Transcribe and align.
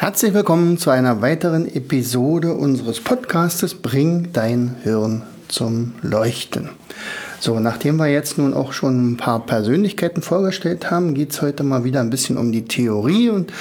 Herzlich 0.00 0.32
willkommen 0.32 0.78
zu 0.78 0.88
einer 0.88 1.20
weiteren 1.20 1.66
Episode 1.66 2.54
unseres 2.54 3.00
Podcastes 3.00 3.74
Bring 3.74 4.32
dein 4.32 4.76
Hirn 4.82 5.20
zum 5.48 5.92
Leuchten. 6.00 6.70
So, 7.38 7.60
nachdem 7.60 7.98
wir 7.98 8.06
jetzt 8.06 8.38
nun 8.38 8.54
auch 8.54 8.72
schon 8.72 9.10
ein 9.10 9.16
paar 9.18 9.44
Persönlichkeiten 9.44 10.22
vorgestellt 10.22 10.90
haben, 10.90 11.12
geht 11.12 11.32
es 11.32 11.42
heute 11.42 11.64
mal 11.64 11.84
wieder 11.84 12.00
ein 12.00 12.08
bisschen 12.08 12.38
um 12.38 12.50
die 12.50 12.64
Theorie 12.64 13.28
und 13.28 13.52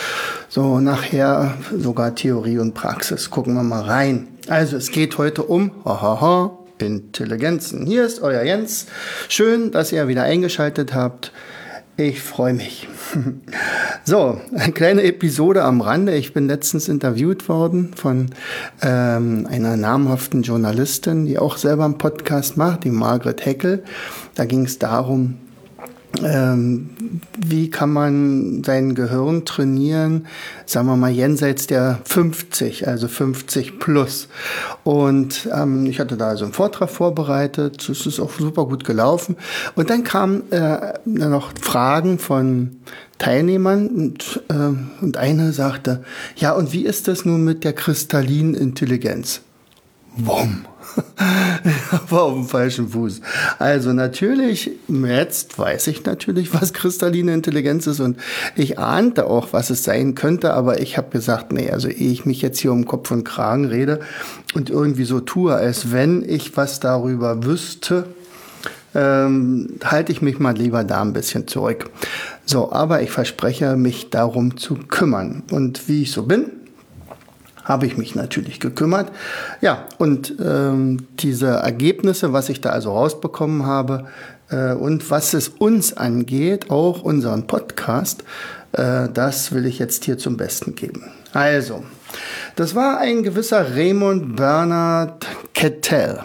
so 0.47 0.80
nachher 0.80 1.55
sogar 1.77 2.16
Theorie 2.16 2.59
und 2.59 2.73
Praxis. 2.73 3.30
Gucken 3.30 3.55
wir 3.55 3.63
mal 3.63 3.83
rein. 3.83 4.30
Also 4.47 4.77
es 4.77 4.91
geht 4.91 5.17
heute 5.17 5.44
um 5.44 5.71
hahaha, 5.83 6.58
Intelligenzen. 6.77 7.85
Hier 7.85 8.05
ist 8.05 8.21
euer 8.21 8.44
Jens. 8.44 8.85
Schön, 9.27 9.71
dass 9.71 9.91
ihr 9.91 10.08
wieder 10.08 10.23
eingeschaltet 10.23 10.94
habt. 10.94 11.33
Ich 11.99 12.21
freue 12.21 12.53
mich. 12.53 12.88
So, 14.05 14.39
eine 14.55 14.71
kleine 14.71 15.03
Episode 15.03 15.63
am 15.63 15.81
Rande. 15.81 16.16
Ich 16.16 16.33
bin 16.33 16.47
letztens 16.47 16.88
interviewt 16.88 17.47
worden 17.47 17.91
von 17.94 18.31
ähm, 18.81 19.45
einer 19.47 19.78
namhaften 19.78 20.41
Journalistin, 20.41 21.25
die 21.25 21.38
auch 21.38 21.58
selber 21.58 21.86
einen 21.86 22.00
Podcast 22.00 22.58
macht, 22.58 22.86
die 22.86 22.89
Margret 22.89 23.45
Heckel. 23.45 23.83
Da 24.33 24.45
ging 24.45 24.64
es 24.64 24.80
darum, 24.80 25.36
wie 26.11 27.69
kann 27.69 27.93
man 27.93 28.63
sein 28.63 28.95
Gehirn 28.95 29.45
trainieren, 29.45 30.25
sagen 30.66 30.88
wir 30.88 30.95
mal 30.95 31.11
jenseits 31.11 31.67
der 31.67 31.99
50, 32.03 32.88
also 32.88 33.07
50 33.07 33.79
plus. 33.79 34.27
Und 34.83 35.47
ähm, 35.53 35.85
ich 35.85 35.99
hatte 35.99 36.17
da 36.17 36.29
also 36.29 36.45
einen 36.45 36.53
Vortrag 36.53 36.89
vorbereitet, 36.89 37.88
es 37.88 38.05
ist 38.05 38.19
auch 38.19 38.31
super 38.31 38.66
gut 38.66 38.85
gelaufen. 38.85 39.38
Und 39.75 39.89
dann 39.91 40.03
kamen 40.03 40.51
äh, 40.51 40.93
noch 41.05 41.51
Fragen 41.61 42.17
von 42.17 42.77
Teilnehmern 43.19 43.88
und, 43.88 44.41
äh, 44.49 45.03
und 45.03 45.17
einer 45.17 45.51
sagte, 45.53 46.03
ja, 46.35 46.53
und 46.53 46.73
wie 46.73 46.85
ist 46.85 47.07
das 47.07 47.23
nun 47.23 47.44
mit 47.44 47.63
der 47.63 47.73
kristallinen 47.73 48.55
Intelligenz? 48.55 49.41
Wumm. 50.16 50.66
war 52.09 52.23
auf 52.23 52.33
dem 52.33 52.45
falschen 52.45 52.89
Fuß. 52.89 53.22
Also 53.58 53.94
natürlich, 53.94 54.72
jetzt 54.88 55.58
weiß 55.58 55.88
ich 55.88 56.06
natürlich, 56.06 56.53
was 56.53 56.73
kristalline 56.73 57.33
Intelligenz 57.33 57.88
ist 57.88 58.00
und 58.00 58.17
ich 58.56 58.80
ahnte 58.80 59.25
auch, 59.25 59.53
was 59.53 59.69
es 59.69 59.83
sein 59.83 60.16
könnte, 60.16 60.53
aber 60.53 60.81
ich 60.81 60.97
habe 60.97 61.09
gesagt, 61.09 61.52
nee, 61.52 61.69
also 61.69 61.88
ehe 61.88 62.11
ich 62.11 62.25
mich 62.25 62.41
jetzt 62.41 62.59
hier 62.59 62.72
um 62.72 62.86
Kopf 62.86 63.11
und 63.11 63.23
Kragen 63.23 63.66
rede 63.66 64.00
und 64.53 64.69
irgendwie 64.69 65.06
so 65.06 65.19
tue, 65.19 65.53
als 65.53 65.91
wenn 65.91 66.23
ich 66.28 66.56
was 66.58 66.80
darüber 66.80 67.44
wüsste, 67.44 68.06
ähm, 68.95 69.75
halte 69.84 70.11
ich 70.11 70.22
mich 70.22 70.39
mal 70.39 70.56
lieber 70.56 70.84
da 70.84 71.02
ein 71.02 71.13
bisschen 71.13 71.47
zurück. 71.47 71.89
So, 72.45 72.72
aber 72.72 73.02
ich 73.02 73.11
verspreche, 73.11 73.75
mich 73.75 74.09
darum 74.09 74.58
zu 74.58 74.75
kümmern. 74.75 75.44
Und 75.52 75.88
wie 75.88 76.03
ich 76.03 76.11
so 76.11 76.23
bin, 76.23 76.52
habe 77.70 77.86
ich 77.86 77.98
mich 77.98 78.16
natürlich 78.16 78.59
gekümmert. 78.59 79.12
Ja, 79.62 79.86
und 80.00 80.35
ähm, 80.44 81.07
diese 81.19 81.47
Ergebnisse, 81.47 82.34
was 82.34 82.50
ich 82.50 82.59
da 82.59 82.72
also 82.72 82.91
rausbekommen 82.91 83.66
habe 83.66 84.07
äh, 84.50 84.74
und 84.74 85.09
was 85.09 85.34
es 85.34 85.47
uns 85.47 85.96
angeht, 85.96 86.72
auch 86.72 87.03
unseren 87.03 87.47
Podcast, 87.47 88.24
äh, 88.74 89.08
das 89.13 89.53
will 89.53 89.66
ich 89.68 89.79
jetzt 89.79 90.03
hier 90.03 90.18
zum 90.18 90.35
Besten 90.35 90.75
geben. 90.75 91.03
Also, 91.31 91.84
das 92.56 92.74
war 92.74 92.97
ein 92.97 93.22
gewisser 93.22 93.75
Raymond 93.75 94.35
Bernard 94.35 95.28
Kettel 95.53 96.19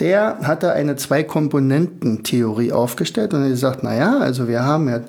der 0.00 0.38
hatte 0.42 0.72
eine 0.72 0.96
Zwei-Komponenten-Theorie 0.96 2.72
aufgestellt 2.72 3.34
und 3.34 3.42
er 3.42 3.56
sagt, 3.56 3.82
na 3.82 3.96
ja, 3.96 4.18
also 4.18 4.46
wir 4.48 4.62
haben 4.64 4.88
ja 4.88 5.00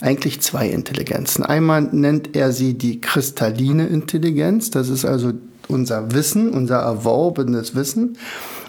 eigentlich 0.00 0.40
zwei 0.40 0.68
Intelligenzen. 0.68 1.44
Einmal 1.44 1.82
nennt 1.82 2.34
er 2.34 2.52
sie 2.52 2.74
die 2.74 3.00
kristalline 3.00 3.86
Intelligenz, 3.86 4.70
das 4.70 4.88
ist 4.88 5.04
also 5.04 5.32
unser 5.68 6.12
Wissen, 6.12 6.50
unser 6.50 6.78
erworbenes 6.78 7.74
Wissen. 7.74 8.16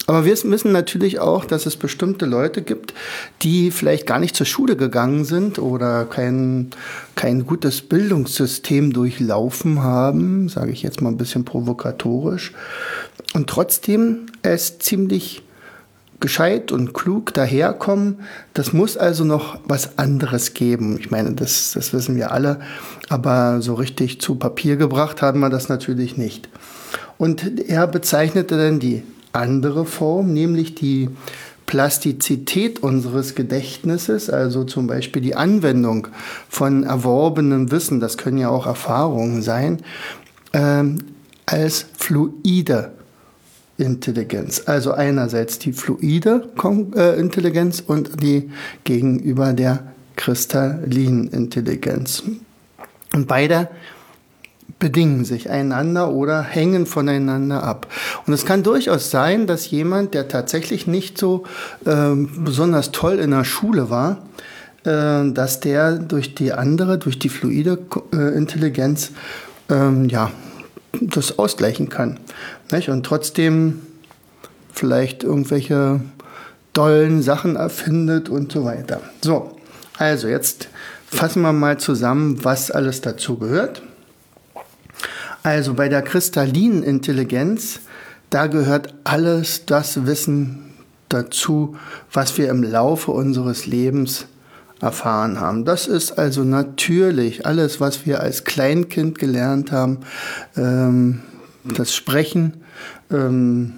Aber 0.05 0.25
wir 0.25 0.33
wissen 0.33 0.71
natürlich 0.71 1.19
auch, 1.19 1.45
dass 1.45 1.67
es 1.67 1.75
bestimmte 1.75 2.25
Leute 2.25 2.63
gibt, 2.63 2.95
die 3.43 3.69
vielleicht 3.69 4.07
gar 4.07 4.17
nicht 4.17 4.35
zur 4.35 4.47
Schule 4.47 4.75
gegangen 4.75 5.23
sind 5.23 5.59
oder 5.59 6.05
kein, 6.05 6.71
kein 7.13 7.45
gutes 7.45 7.81
Bildungssystem 7.83 8.91
durchlaufen 8.91 9.83
haben, 9.83 10.49
sage 10.49 10.71
ich 10.71 10.81
jetzt 10.81 10.99
mal 10.99 11.09
ein 11.09 11.17
bisschen 11.17 11.45
provokatorisch, 11.45 12.53
und 13.35 13.47
trotzdem 13.47 14.25
es 14.41 14.79
ziemlich 14.79 15.43
gescheit 16.19 16.71
und 16.71 16.93
klug 16.93 17.33
daherkommen. 17.33 18.19
Das 18.53 18.73
muss 18.73 18.97
also 18.97 19.23
noch 19.23 19.59
was 19.65 19.97
anderes 19.97 20.53
geben. 20.53 20.97
Ich 20.99 21.11
meine, 21.11 21.33
das, 21.33 21.71
das 21.73 21.93
wissen 21.93 22.15
wir 22.15 22.31
alle, 22.31 22.59
aber 23.07 23.61
so 23.61 23.73
richtig 23.73 24.21
zu 24.21 24.35
Papier 24.35 24.75
gebracht 24.75 25.21
haben 25.21 25.39
wir 25.39 25.49
das 25.49 25.69
natürlich 25.69 26.17
nicht. 26.17 26.49
Und 27.17 27.69
er 27.69 27.87
bezeichnete 27.87 28.57
dann 28.57 28.79
die 28.79 29.03
andere 29.31 29.85
Form, 29.85 30.33
nämlich 30.33 30.75
die 30.75 31.09
Plastizität 31.65 32.81
unseres 32.81 33.35
Gedächtnisses, 33.35 34.29
also 34.29 34.63
zum 34.63 34.87
Beispiel 34.87 35.21
die 35.21 35.35
Anwendung 35.35 36.07
von 36.49 36.83
erworbenem 36.83 37.69
Wissen, 37.71 37.99
das 37.99 38.17
können 38.17 38.39
ja 38.39 38.49
auch 38.49 38.65
Erfahrungen 38.65 39.43
sein, 39.43 39.83
ähm, 40.53 40.97
als 41.45 41.85
fluide 41.95 42.93
Intelligenz. 43.79 44.63
Also 44.65 44.91
einerseits 44.91 45.59
die 45.59 45.73
fluide 45.73 46.49
äh, 46.95 47.19
Intelligenz 47.19 47.81
und 47.85 48.21
die 48.21 48.51
gegenüber 48.83 49.53
der 49.53 49.93
kristallinen 50.15 51.29
Intelligenz. 51.29 52.23
Und 53.13 53.27
beide 53.27 53.69
bedingen 54.79 55.25
sich 55.25 55.49
einander 55.49 56.11
oder 56.11 56.41
hängen 56.41 56.85
voneinander 56.85 57.63
ab. 57.63 57.87
Und 58.25 58.33
es 58.33 58.45
kann 58.45 58.63
durchaus 58.63 59.11
sein, 59.11 59.47
dass 59.47 59.69
jemand, 59.71 60.13
der 60.13 60.27
tatsächlich 60.27 60.87
nicht 60.87 61.17
so 61.17 61.43
ähm, 61.85 62.29
besonders 62.43 62.91
toll 62.91 63.19
in 63.19 63.31
der 63.31 63.43
Schule 63.43 63.89
war, 63.89 64.23
äh, 64.83 65.31
dass 65.31 65.59
der 65.59 65.93
durch 65.97 66.35
die 66.35 66.53
andere, 66.53 66.97
durch 66.97 67.19
die 67.19 67.29
fluide 67.29 67.79
äh, 68.13 68.35
Intelligenz, 68.37 69.11
ähm, 69.69 70.07
ja, 70.07 70.31
das 71.01 71.37
ausgleichen 71.37 71.89
kann. 71.89 72.19
Nicht? 72.71 72.89
Und 72.89 73.05
trotzdem 73.05 73.81
vielleicht 74.73 75.23
irgendwelche 75.23 76.01
dollen 76.73 77.21
Sachen 77.21 77.55
erfindet 77.55 78.29
und 78.29 78.51
so 78.51 78.63
weiter. 78.63 79.01
So, 79.21 79.57
also 79.97 80.27
jetzt 80.27 80.69
fassen 81.05 81.41
wir 81.41 81.53
mal 81.53 81.77
zusammen, 81.77 82.43
was 82.43 82.71
alles 82.71 83.01
dazu 83.01 83.37
gehört. 83.37 83.81
Also 85.43 85.73
bei 85.73 85.89
der 85.89 86.01
kristallinen 86.01 86.83
Intelligenz, 86.83 87.79
da 88.29 88.47
gehört 88.47 88.93
alles 89.03 89.65
das 89.65 90.05
Wissen 90.05 90.73
dazu, 91.07 91.75
was 92.11 92.37
wir 92.37 92.49
im 92.49 92.63
Laufe 92.63 93.11
unseres 93.11 93.65
Lebens 93.65 94.27
erfahren 94.81 95.39
haben. 95.39 95.65
Das 95.65 95.87
ist 95.87 96.17
also 96.17 96.43
natürlich 96.43 97.45
alles, 97.45 97.79
was 97.79 98.05
wir 98.05 98.21
als 98.21 98.43
Kleinkind 98.43 99.19
gelernt 99.19 99.71
haben, 99.71 99.99
ähm, 100.55 101.21
das 101.63 101.93
Sprechen, 101.93 102.63
ähm, 103.11 103.73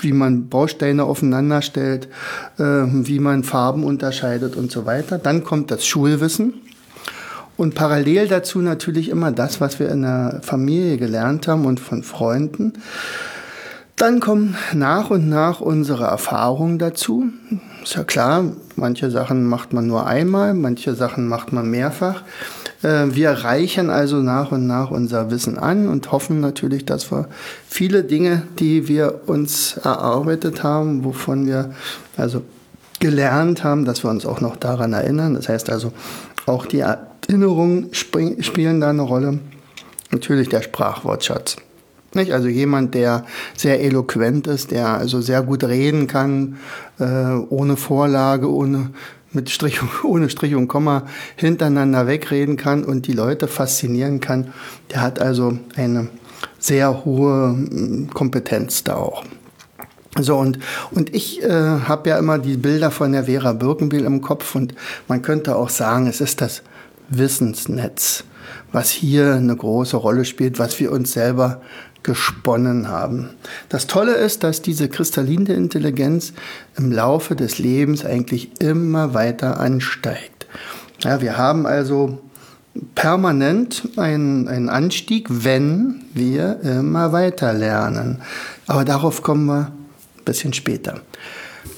wie 0.00 0.12
man 0.12 0.48
Bausteine 0.48 1.04
aufeinander 1.04 1.62
stellt, 1.62 2.08
äh, 2.58 2.62
wie 2.62 3.18
man 3.18 3.42
Farben 3.42 3.84
unterscheidet 3.84 4.56
und 4.56 4.70
so 4.70 4.84
weiter. 4.84 5.18
Dann 5.18 5.44
kommt 5.44 5.70
das 5.70 5.86
Schulwissen. 5.86 6.54
Und 7.56 7.74
parallel 7.74 8.26
dazu 8.26 8.58
natürlich 8.58 9.08
immer 9.08 9.30
das, 9.30 9.60
was 9.60 9.78
wir 9.78 9.88
in 9.88 10.02
der 10.02 10.40
Familie 10.42 10.98
gelernt 10.98 11.46
haben 11.46 11.66
und 11.66 11.78
von 11.78 12.02
Freunden. 12.02 12.72
Dann 13.96 14.18
kommen 14.18 14.56
nach 14.72 15.10
und 15.10 15.28
nach 15.28 15.60
unsere 15.60 16.04
Erfahrungen 16.04 16.78
dazu. 16.78 17.26
Ist 17.82 17.94
ja 17.94 18.02
klar, 18.02 18.44
manche 18.74 19.10
Sachen 19.10 19.44
macht 19.44 19.72
man 19.72 19.86
nur 19.86 20.06
einmal, 20.06 20.52
manche 20.52 20.94
Sachen 20.94 21.28
macht 21.28 21.52
man 21.52 21.70
mehrfach. 21.70 22.22
Äh, 22.82 23.14
wir 23.14 23.30
reichern 23.30 23.90
also 23.90 24.16
nach 24.16 24.50
und 24.50 24.66
nach 24.66 24.90
unser 24.90 25.30
Wissen 25.30 25.58
an 25.58 25.88
und 25.88 26.10
hoffen 26.10 26.40
natürlich, 26.40 26.84
dass 26.84 27.12
wir 27.12 27.28
viele 27.68 28.02
Dinge, 28.02 28.42
die 28.58 28.88
wir 28.88 29.20
uns 29.26 29.76
erarbeitet 29.76 30.64
haben, 30.64 31.04
wovon 31.04 31.46
wir 31.46 31.70
also 32.16 32.42
gelernt 32.98 33.62
haben, 33.62 33.84
dass 33.84 34.02
wir 34.02 34.10
uns 34.10 34.26
auch 34.26 34.40
noch 34.40 34.56
daran 34.56 34.92
erinnern. 34.92 35.34
Das 35.34 35.48
heißt 35.48 35.70
also, 35.70 35.92
auch 36.46 36.66
die 36.66 36.80
Erinnerungen 36.80 37.90
spielen 37.92 38.80
da 38.80 38.90
eine 38.90 39.02
Rolle. 39.02 39.38
natürlich 40.10 40.48
der 40.48 40.62
Sprachwortschatz. 40.62 41.56
Nicht? 42.14 42.32
Also 42.32 42.48
jemand, 42.48 42.94
der 42.94 43.24
sehr 43.56 43.80
eloquent 43.82 44.46
ist, 44.46 44.70
der 44.70 44.88
also 44.88 45.20
sehr 45.20 45.42
gut 45.42 45.64
reden 45.64 46.06
kann, 46.06 46.56
äh, 46.98 47.34
ohne 47.48 47.76
Vorlage, 47.76 48.50
ohne 48.50 48.90
mit 49.32 49.50
Strich, 49.50 49.80
ohne 50.04 50.30
Strich 50.30 50.54
und 50.54 50.68
Komma 50.68 51.04
hintereinander 51.36 52.06
wegreden 52.06 52.56
kann 52.56 52.84
und 52.84 53.06
die 53.06 53.12
Leute 53.12 53.48
faszinieren 53.48 54.20
kann, 54.20 54.52
der 54.90 55.00
hat 55.02 55.20
also 55.20 55.58
eine 55.76 56.08
sehr 56.58 57.04
hohe 57.04 57.48
hm, 57.50 58.10
Kompetenz 58.12 58.84
da 58.84 58.96
auch. 58.96 59.24
So, 60.16 60.36
und, 60.36 60.60
und 60.92 61.12
ich 61.12 61.42
äh, 61.42 61.50
habe 61.50 62.10
ja 62.10 62.18
immer 62.18 62.38
die 62.38 62.56
Bilder 62.56 62.92
von 62.92 63.10
der 63.10 63.24
Vera 63.24 63.52
Birkenbiel 63.52 64.04
im 64.04 64.20
Kopf 64.20 64.54
und 64.54 64.74
man 65.08 65.22
könnte 65.22 65.56
auch 65.56 65.68
sagen, 65.68 66.06
es 66.06 66.20
ist 66.20 66.40
das 66.40 66.62
Wissensnetz, 67.08 68.22
was 68.70 68.90
hier 68.90 69.34
eine 69.34 69.56
große 69.56 69.96
Rolle 69.96 70.24
spielt, 70.24 70.60
was 70.60 70.78
wir 70.78 70.92
uns 70.92 71.12
selber 71.12 71.62
gesponnen 72.04 72.88
haben. 72.88 73.30
Das 73.68 73.88
Tolle 73.88 74.14
ist, 74.14 74.44
dass 74.44 74.62
diese 74.62 74.88
kristalline 74.88 75.52
Intelligenz 75.54 76.32
im 76.76 76.92
Laufe 76.92 77.34
des 77.34 77.58
Lebens 77.58 78.04
eigentlich 78.04 78.60
immer 78.60 79.14
weiter 79.14 79.58
ansteigt. 79.58 80.46
Ja, 81.00 81.20
wir 81.20 81.36
haben 81.36 81.66
also 81.66 82.20
permanent 82.94 83.88
einen, 83.96 84.48
einen 84.48 84.68
Anstieg, 84.68 85.26
wenn 85.30 86.04
wir 86.12 86.60
immer 86.60 87.12
weiter 87.12 87.52
lernen. 87.52 88.22
Aber 88.66 88.84
darauf 88.84 89.22
kommen 89.22 89.46
wir 89.46 89.72
ein 90.18 90.24
bisschen 90.24 90.52
später. 90.52 91.00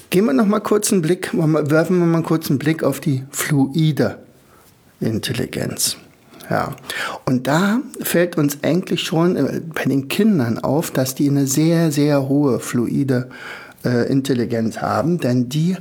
Gehen 0.09 0.25
wir 0.25 0.33
noch 0.33 0.45
mal 0.45 0.59
kurz 0.59 0.91
einen 0.91 1.01
Blick, 1.01 1.31
werfen 1.33 1.99
wir 1.99 2.05
mal 2.05 2.23
kurz 2.23 2.49
einen 2.49 2.59
Blick 2.59 2.83
auf 2.83 2.99
die 2.99 3.23
fluide 3.31 4.19
Intelligenz. 4.99 5.97
Ja. 6.49 6.75
Und 7.25 7.47
da 7.47 7.79
fällt 8.01 8.37
uns 8.37 8.59
eigentlich 8.63 9.01
schon 9.01 9.35
äh, 9.35 9.61
bei 9.73 9.85
den 9.85 10.07
Kindern 10.07 10.59
auf, 10.59 10.91
dass 10.91 11.15
die 11.15 11.29
eine 11.29 11.47
sehr, 11.47 11.91
sehr 11.91 12.29
hohe 12.29 12.59
fluide 12.59 13.29
äh, 13.83 14.09
Intelligenz 14.09 14.79
haben, 14.79 15.19
denn 15.19 15.49
die, 15.49 15.77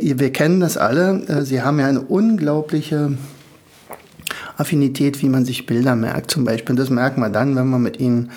wir 0.00 0.32
kennen 0.32 0.60
das 0.60 0.76
alle, 0.76 1.24
äh, 1.26 1.42
sie 1.42 1.62
haben 1.62 1.80
ja 1.80 1.86
eine 1.86 2.02
unglaubliche 2.02 3.12
Affinität, 4.56 5.22
wie 5.22 5.28
man 5.28 5.44
sich 5.44 5.66
Bilder 5.66 5.94
merkt, 5.94 6.30
zum 6.30 6.44
Beispiel. 6.44 6.76
Das 6.76 6.90
merken 6.90 7.20
wir 7.20 7.30
dann, 7.30 7.56
wenn 7.56 7.68
wir 7.68 7.78
mit 7.78 8.00
ihnen 8.00 8.30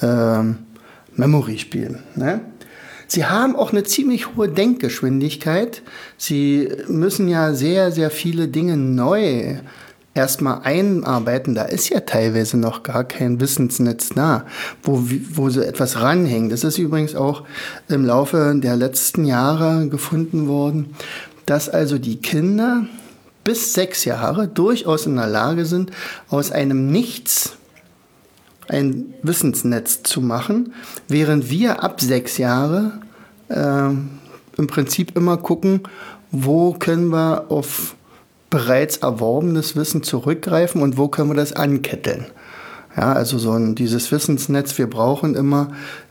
äh, 0.00 0.42
Memory 1.14 1.58
spielen. 1.58 2.00
Ne? 2.14 2.40
Sie 3.06 3.26
haben 3.26 3.54
auch 3.54 3.72
eine 3.72 3.84
ziemlich 3.84 4.34
hohe 4.34 4.48
Denkgeschwindigkeit. 4.48 5.82
Sie 6.16 6.68
müssen 6.88 7.28
ja 7.28 7.54
sehr, 7.54 7.92
sehr 7.92 8.10
viele 8.10 8.48
Dinge 8.48 8.76
neu 8.76 9.56
erstmal 10.16 10.62
einarbeiten, 10.62 11.54
da 11.54 11.62
ist 11.62 11.90
ja 11.90 12.00
teilweise 12.00 12.56
noch 12.56 12.82
gar 12.82 13.04
kein 13.04 13.40
Wissensnetz 13.40 14.08
da, 14.10 14.46
wo, 14.82 15.02
wo 15.32 15.50
so 15.50 15.60
etwas 15.60 16.00
ranhängt. 16.00 16.52
Das 16.52 16.64
ist 16.64 16.78
übrigens 16.78 17.14
auch 17.14 17.44
im 17.88 18.04
Laufe 18.04 18.54
der 18.56 18.76
letzten 18.76 19.26
Jahre 19.26 19.88
gefunden 19.88 20.48
worden, 20.48 20.94
dass 21.44 21.68
also 21.68 21.98
die 21.98 22.16
Kinder 22.16 22.86
bis 23.44 23.74
sechs 23.74 24.04
Jahre 24.04 24.48
durchaus 24.48 25.06
in 25.06 25.16
der 25.16 25.28
Lage 25.28 25.66
sind, 25.66 25.92
aus 26.28 26.50
einem 26.50 26.90
Nichts 26.90 27.56
ein 28.68 29.14
Wissensnetz 29.22 30.02
zu 30.02 30.20
machen, 30.20 30.72
während 31.06 31.50
wir 31.50 31.84
ab 31.84 32.00
sechs 32.00 32.38
Jahre 32.38 33.00
äh, 33.48 33.90
im 34.56 34.66
Prinzip 34.66 35.16
immer 35.16 35.36
gucken, 35.36 35.82
wo 36.32 36.72
können 36.72 37.08
wir 37.10 37.44
auf 37.50 37.94
bereits 38.50 38.98
erworbenes 38.98 39.76
Wissen 39.76 40.02
zurückgreifen 40.02 40.82
und 40.82 40.98
wo 40.98 41.08
können 41.08 41.30
wir 41.30 41.34
das 41.34 41.52
anketteln. 41.52 42.26
Ja, 42.96 43.12
also 43.12 43.38
so 43.38 43.52
ein, 43.52 43.74
dieses 43.74 44.10
Wissensnetz, 44.10 44.78
wir 44.78 44.88
brauchen 44.88 45.34
immer 45.34 45.68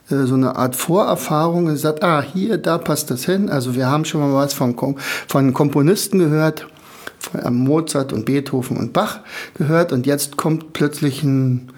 äh, 0.09 0.25
so 0.25 0.35
eine 0.35 0.55
Art 0.55 0.75
Vorerfahrung 0.75 1.65
und 1.65 1.77
sagt, 1.77 2.03
ah, 2.03 2.21
hier, 2.21 2.57
da 2.57 2.77
passt 2.77 3.09
das 3.09 3.25
hin. 3.25 3.49
Also 3.49 3.75
wir 3.75 3.87
haben 3.87 4.05
schon 4.05 4.21
mal 4.21 4.33
was 4.33 4.53
von, 4.53 4.75
von 5.27 5.53
Komponisten 5.53 6.19
gehört, 6.19 6.67
von 7.19 7.39
äh, 7.39 7.49
Mozart 7.49 8.13
und 8.13 8.25
Beethoven 8.25 8.77
und 8.77 8.93
Bach 8.93 9.19
gehört 9.55 9.91
und 9.91 10.05
jetzt 10.05 10.37
kommt 10.37 10.73
plötzlich 10.73 11.23
ein 11.23 11.71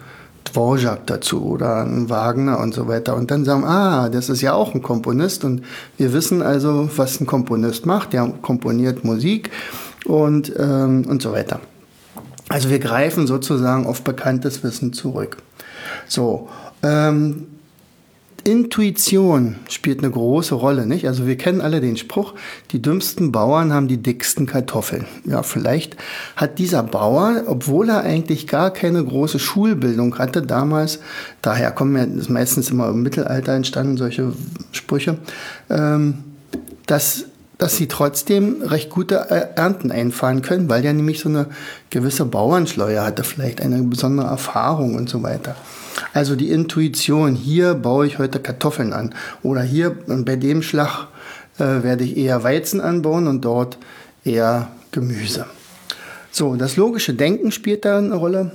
Dvorak 0.44 1.06
dazu 1.07 1.44
oder 1.44 1.83
ein 1.83 2.10
Wagner 2.10 2.60
und 2.60 2.74
so 2.74 2.88
weiter. 2.88 3.15
Und 3.15 3.31
dann 3.31 3.45
sagen, 3.45 3.63
ah, 3.63 4.10
das 4.10 4.30
ist 4.30 4.42
ja 4.42 4.53
auch 4.53 4.74
ein 4.74 4.81
Komponist 4.81 5.44
und 5.44 5.63
wir 5.98 6.13
wissen 6.13 6.42
also, 6.42 6.89
was 6.95 7.19
ein 7.21 7.27
Komponist 7.27 7.86
macht. 7.86 8.13
Der 8.13 8.27
komponiert 8.42 9.03
Musik 9.03 9.51
und, 10.07 10.51
ähm, 10.57 11.06
und 11.07 11.21
so 11.21 11.31
weiter. 11.31 11.59
Also 12.50 12.69
wir 12.69 12.80
greifen 12.80 13.27
sozusagen 13.27 13.86
auf 13.86 14.04
bekanntes 14.04 14.63
Wissen 14.63 14.94
zurück. 14.94 15.38
So, 16.07 16.50
ähm, 16.81 17.48
Intuition 18.48 19.57
spielt 19.68 20.00
eine 20.00 20.09
große 20.09 20.56
Rolle, 20.56 20.86
nicht? 20.86 21.06
Also 21.06 21.27
wir 21.27 21.36
kennen 21.36 21.59
alle 21.59 21.81
den 21.81 21.98
Spruch, 21.98 22.33
die 22.71 22.81
dümmsten 22.81 23.33
Bauern 23.33 23.74
haben 23.74 23.89
die 23.89 23.98
dicksten 23.98 24.45
Kartoffeln. 24.45 25.06
Ja, 25.25 25.44
vielleicht 25.44 25.98
hat 26.38 26.57
dieser 26.57 26.81
Bauer, 26.81 27.44
obwohl 27.48 27.89
er 27.89 28.03
eigentlich 28.03 28.48
gar 28.48 28.71
keine 28.71 29.03
große 29.03 29.39
Schulbildung 29.39 30.18
hatte 30.18 30.44
damals, 30.44 31.00
daher 31.42 31.71
kommen 31.71 31.98
ja 31.98 32.03
ist 32.03 32.30
meistens 32.30 32.69
immer 32.69 32.88
im 32.88 33.03
Mittelalter 33.03 33.51
entstanden 33.51 33.98
solche 33.98 34.31
Sprüche, 34.71 35.18
ähm, 35.69 36.19
dass 36.86 37.25
dass 37.57 37.75
sie 37.75 37.88
trotzdem 37.88 38.62
recht 38.62 38.89
gute 38.89 39.30
äh, 39.30 39.48
Ernten 39.56 39.92
einfahren 39.92 40.42
können, 40.42 40.69
weil 40.69 40.81
der 40.81 40.94
nämlich 40.94 41.19
so 41.19 41.30
eine 41.30 41.48
gewisse 41.89 42.25
Bauernschleue 42.25 43.04
hatte, 43.04 43.24
vielleicht 43.24 43.62
eine 43.62 43.81
besondere 43.83 44.27
Erfahrung 44.27 44.95
und 44.95 45.09
so 45.09 45.24
weiter. 45.24 45.56
Also 46.13 46.36
die 46.36 46.51
Intuition, 46.51 47.36
hier 47.36 47.74
baue 47.74 48.06
ich 48.06 48.19
heute 48.19 48.39
Kartoffeln 48.39 48.94
an 48.94 49.15
oder 49.42 49.62
hier 49.62 49.95
bei 50.07 50.36
dem 50.36 50.62
Schlag 50.62 51.07
äh, 51.57 51.83
werde 51.83 52.04
ich 52.04 52.18
eher 52.18 52.44
Weizen 52.44 52.81
anbauen 52.81 53.27
und 53.27 53.44
dort 53.44 53.77
eher 54.24 54.68
Gemüse. 54.92 55.45
So, 56.31 56.56
das 56.56 56.75
logische 56.75 57.15
Denken 57.15 57.51
spielt 57.51 57.86
da 57.86 57.98
eine 57.98 58.13
Rolle, 58.13 58.51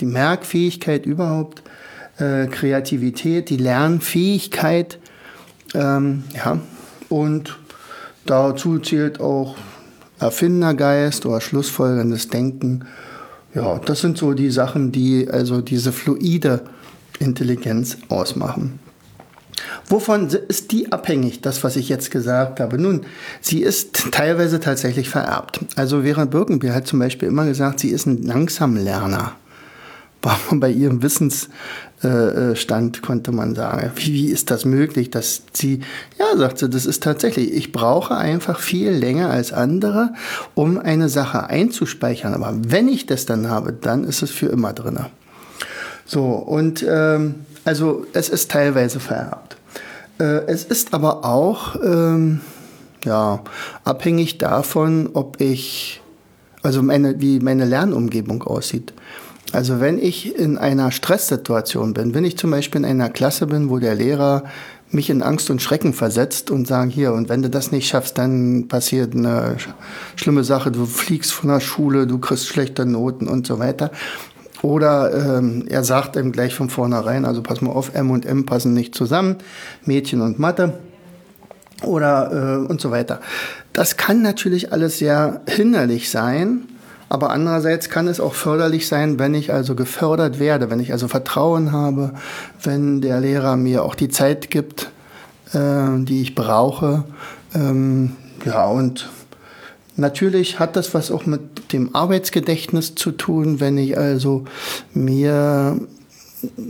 die 0.00 0.06
Merkfähigkeit 0.06 1.04
überhaupt, 1.06 1.62
äh, 2.18 2.46
Kreativität, 2.46 3.50
die 3.50 3.56
Lernfähigkeit, 3.56 4.98
ähm, 5.74 6.22
ja, 6.34 6.60
und 7.08 7.56
Dazu 8.26 8.78
zählt 8.78 9.20
auch 9.20 9.56
Erfindergeist 10.18 11.26
oder 11.26 11.40
schlussfolgerndes 11.40 12.28
Denken. 12.28 12.86
Ja, 13.54 13.78
das 13.78 14.00
sind 14.00 14.18
so 14.18 14.32
die 14.32 14.50
Sachen, 14.50 14.92
die 14.92 15.28
also 15.30 15.60
diese 15.60 15.92
fluide 15.92 16.62
Intelligenz 17.18 17.98
ausmachen. 18.08 18.78
Wovon 19.86 20.28
ist 20.48 20.72
die 20.72 20.90
abhängig, 20.90 21.42
das, 21.42 21.62
was 21.62 21.76
ich 21.76 21.88
jetzt 21.88 22.10
gesagt 22.10 22.58
habe? 22.58 22.78
Nun, 22.78 23.02
sie 23.40 23.62
ist 23.62 24.10
teilweise 24.12 24.58
tatsächlich 24.58 25.08
vererbt. 25.08 25.60
Also 25.76 26.02
Vera 26.02 26.24
Birkenbier 26.24 26.74
hat 26.74 26.86
zum 26.86 26.98
Beispiel 26.98 27.28
immer 27.28 27.44
gesagt, 27.44 27.80
sie 27.80 27.90
ist 27.90 28.06
ein 28.06 28.22
Langsamlerner 28.22 29.36
war 30.24 30.38
man 30.50 30.60
bei 30.64 30.70
ihrem 30.70 31.02
Wissensstand, 31.02 33.02
konnte 33.02 33.32
man 33.32 33.54
sagen. 33.54 33.92
Wie, 33.96 34.12
wie 34.12 34.30
ist 34.30 34.50
das 34.50 34.64
möglich, 34.64 35.10
dass 35.10 35.42
sie, 35.52 35.80
ja, 36.18 36.36
sagt 36.36 36.58
sie, 36.58 36.68
das 36.68 36.86
ist 36.86 37.02
tatsächlich, 37.02 37.52
ich 37.52 37.72
brauche 37.72 38.16
einfach 38.16 38.58
viel 38.58 38.90
länger 38.90 39.30
als 39.30 39.52
andere, 39.52 40.14
um 40.54 40.78
eine 40.78 41.08
Sache 41.08 41.48
einzuspeichern. 41.48 42.34
Aber 42.34 42.52
wenn 42.54 42.88
ich 42.88 43.06
das 43.06 43.26
dann 43.26 43.48
habe, 43.48 43.72
dann 43.72 44.04
ist 44.04 44.22
es 44.22 44.30
für 44.30 44.46
immer 44.46 44.72
drin. 44.72 44.98
So, 46.06 46.24
und 46.24 46.84
ähm, 46.88 47.36
also 47.64 48.06
es 48.12 48.28
ist 48.28 48.50
teilweise 48.50 49.00
vererbt. 49.00 49.56
Äh, 50.18 50.44
es 50.46 50.64
ist 50.64 50.92
aber 50.92 51.24
auch 51.24 51.76
ähm, 51.82 52.40
ja, 53.04 53.42
abhängig 53.84 54.38
davon, 54.38 55.10
ob 55.14 55.40
ich, 55.40 56.02
also 56.62 56.82
meine, 56.82 57.20
wie 57.20 57.40
meine 57.40 57.64
Lernumgebung 57.64 58.42
aussieht. 58.42 58.92
Also 59.52 59.80
wenn 59.80 59.98
ich 59.98 60.36
in 60.36 60.58
einer 60.58 60.90
Stresssituation 60.90 61.94
bin, 61.94 62.14
wenn 62.14 62.24
ich 62.24 62.36
zum 62.36 62.50
Beispiel 62.50 62.80
in 62.80 62.86
einer 62.86 63.10
Klasse 63.10 63.46
bin, 63.46 63.70
wo 63.70 63.78
der 63.78 63.94
Lehrer 63.94 64.44
mich 64.90 65.10
in 65.10 65.22
Angst 65.22 65.50
und 65.50 65.60
Schrecken 65.60 65.92
versetzt 65.92 66.50
und 66.50 66.66
sagen, 66.66 66.90
hier, 66.90 67.12
und 67.12 67.28
wenn 67.28 67.42
du 67.42 67.50
das 67.50 67.72
nicht 67.72 67.88
schaffst, 67.88 68.16
dann 68.16 68.68
passiert 68.68 69.14
eine 69.14 69.56
schlimme 70.16 70.44
Sache, 70.44 70.70
du 70.70 70.86
fliegst 70.86 71.32
von 71.32 71.50
der 71.50 71.60
Schule, 71.60 72.06
du 72.06 72.18
kriegst 72.18 72.46
schlechte 72.46 72.86
Noten 72.86 73.28
und 73.28 73.46
so 73.46 73.58
weiter. 73.58 73.90
Oder 74.62 75.38
ähm, 75.38 75.66
er 75.68 75.84
sagt 75.84 76.16
ihm 76.16 76.32
gleich 76.32 76.54
von 76.54 76.70
vornherein, 76.70 77.26
also 77.26 77.42
pass 77.42 77.60
mal 77.60 77.72
auf, 77.72 77.94
M 77.94 78.10
und 78.10 78.24
M 78.24 78.46
passen 78.46 78.72
nicht 78.72 78.94
zusammen, 78.94 79.36
Mädchen 79.84 80.22
und 80.22 80.38
Mathe 80.38 80.78
oder 81.82 82.62
äh, 82.64 82.66
und 82.66 82.80
so 82.80 82.90
weiter. 82.90 83.20
Das 83.74 83.96
kann 83.98 84.22
natürlich 84.22 84.72
alles 84.72 84.98
sehr 84.98 85.42
hinderlich 85.46 86.10
sein, 86.10 86.62
aber 87.08 87.30
andererseits 87.30 87.90
kann 87.90 88.08
es 88.08 88.20
auch 88.20 88.34
förderlich 88.34 88.88
sein, 88.88 89.18
wenn 89.18 89.34
ich 89.34 89.52
also 89.52 89.74
gefördert 89.74 90.38
werde, 90.38 90.70
wenn 90.70 90.80
ich 90.80 90.92
also 90.92 91.08
Vertrauen 91.08 91.72
habe, 91.72 92.12
wenn 92.62 93.00
der 93.00 93.20
Lehrer 93.20 93.56
mir 93.56 93.84
auch 93.84 93.94
die 93.94 94.08
Zeit 94.08 94.50
gibt, 94.50 94.90
äh, 95.52 96.04
die 96.04 96.22
ich 96.22 96.34
brauche. 96.34 97.04
Ähm, 97.54 98.12
ja, 98.44 98.66
und 98.66 99.08
natürlich 99.96 100.58
hat 100.58 100.76
das 100.76 100.94
was 100.94 101.10
auch 101.10 101.26
mit 101.26 101.72
dem 101.72 101.94
Arbeitsgedächtnis 101.94 102.94
zu 102.94 103.12
tun, 103.12 103.60
wenn 103.60 103.78
ich 103.78 103.96
also 103.98 104.44
mir 104.92 105.78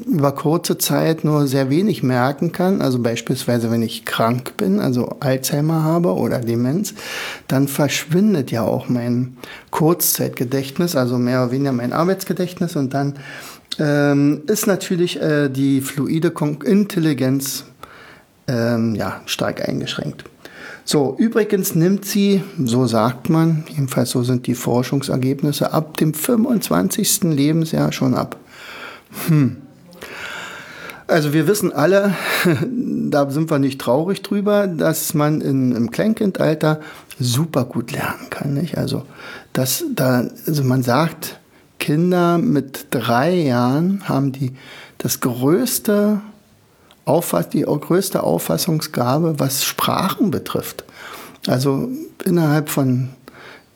über 0.07 0.33
kurze 0.33 0.79
Zeit 0.79 1.25
nur 1.25 1.47
sehr 1.47 1.71
wenig 1.71 2.03
merken 2.03 2.53
kann, 2.53 2.83
also 2.83 2.99
beispielsweise 2.99 3.71
wenn 3.71 3.83
ich 3.83 4.05
krank 4.05 4.57
bin, 4.57 4.81
also 4.81 5.17
Alzheimer 5.21 5.83
habe 5.83 6.15
oder 6.15 6.39
Demenz, 6.39 6.95
dann 7.49 7.69
verschwindet 7.69 8.51
ja 8.51 8.63
auch 8.63 8.89
mein 8.89 9.37
Kurzzeitgedächtnis, 9.71 10.97
also 10.97 11.19
mehr 11.19 11.43
oder 11.43 11.53
weniger 11.53 11.73
mein 11.73 11.93
Arbeitsgedächtnis 11.93 12.77
und 12.77 12.95
dann 12.95 13.15
ähm, 13.79 14.43
ist 14.47 14.67
natürlich 14.67 15.21
äh, 15.21 15.49
die 15.49 15.81
fluide 15.81 16.33
Intelligenz 16.65 17.65
ähm, 18.47 18.95
ja, 18.95 19.23
stark 19.27 19.67
eingeschränkt. 19.69 20.25
So, 20.87 21.17
übrigens 21.19 21.75
nimmt 21.75 22.05
sie, 22.05 22.43
so 22.63 22.87
sagt 22.87 23.31
man, 23.31 23.65
jedenfalls 23.69 24.11
so 24.11 24.23
sind 24.23 24.47
die 24.47 24.55
Forschungsergebnisse, 24.55 25.73
ab 25.73 25.97
dem 25.97 26.13
25. 26.13 27.23
Lebensjahr 27.25 27.91
schon 27.91 28.15
ab. 28.15 28.37
Hm. 29.29 29.64
Also 31.07 31.33
wir 31.33 31.47
wissen 31.47 31.73
alle, 31.73 32.15
da 33.11 33.31
sind 33.31 33.51
wir 33.51 33.59
nicht 33.59 33.81
traurig 33.81 34.23
drüber, 34.23 34.67
dass 34.67 35.15
man 35.15 35.41
in, 35.41 35.75
im 35.77 35.91
Kleinkindalter 35.91 36.81
super 37.19 37.65
gut 37.65 37.93
lernen 37.93 38.31
kann. 38.31 38.55
Nicht? 38.55 38.79
Also, 38.79 39.05
dass 39.53 39.85
da, 39.95 40.25
also 40.47 40.65
man 40.65 40.83
sagt, 40.83 41.39
Kinder 41.79 42.39
mit 42.39 42.87
drei 42.91 43.35
Jahren 43.35 44.09
haben 44.09 44.33
die 44.33 44.53
das 44.99 45.21
größte 45.21 46.21
Auffass, 47.05 47.51
die 47.51 47.63
größte 47.63 48.23
Auffassungsgabe, 48.23 49.39
was 49.39 49.65
Sprachen 49.65 50.31
betrifft. 50.31 50.85
Also 51.47 51.91
innerhalb 52.25 52.71
von 52.71 53.11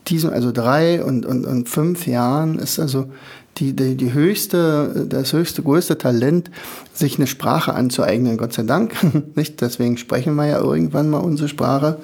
diesen, 0.09 0.31
also 0.31 0.51
drei 0.51 1.03
und, 1.03 1.25
und, 1.25 1.45
und 1.45 1.69
fünf 1.69 2.07
Jahren 2.07 2.59
ist 2.59 2.79
also 2.79 3.09
die, 3.57 3.73
die, 3.75 3.95
die 3.95 4.13
höchste, 4.13 5.05
das 5.07 5.33
höchste, 5.33 5.63
größte 5.63 5.97
Talent, 5.97 6.49
sich 6.93 7.17
eine 7.17 7.27
Sprache 7.27 7.73
anzueignen, 7.73 8.37
Gott 8.37 8.53
sei 8.53 8.63
Dank. 8.63 8.95
Nicht? 9.35 9.61
Deswegen 9.61 9.97
sprechen 9.97 10.35
wir 10.35 10.45
ja 10.45 10.59
irgendwann 10.59 11.09
mal 11.09 11.19
unsere 11.19 11.49
Sprache. 11.49 11.97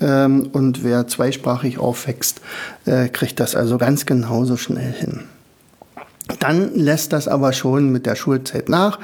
Ähm, 0.00 0.48
und 0.52 0.84
wer 0.84 1.06
zweisprachig 1.08 1.78
aufwächst, 1.78 2.40
äh, 2.84 3.08
kriegt 3.08 3.40
das 3.40 3.56
also 3.56 3.78
ganz 3.78 4.06
genauso 4.06 4.56
schnell 4.56 4.92
hin. 4.92 5.24
Dann 6.40 6.74
lässt 6.74 7.12
das 7.12 7.28
aber 7.28 7.52
schon 7.52 7.90
mit 7.90 8.06
der 8.06 8.16
Schulzeit 8.16 8.68
nach. 8.68 8.98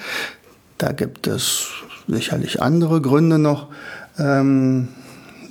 Da 0.79 0.93
gibt 0.93 1.27
es 1.27 1.69
sicherlich 2.09 2.61
andere 2.61 3.01
Gründe 3.01 3.39
noch. 3.39 3.69
Ähm, 4.19 4.89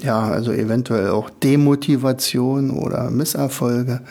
ja, 0.03 0.19
also 0.21 0.51
eventuell 0.51 1.09
auch 1.09 1.29
Demotivation 1.29 2.71
oder 2.71 3.09
Misserfolge 3.09 4.01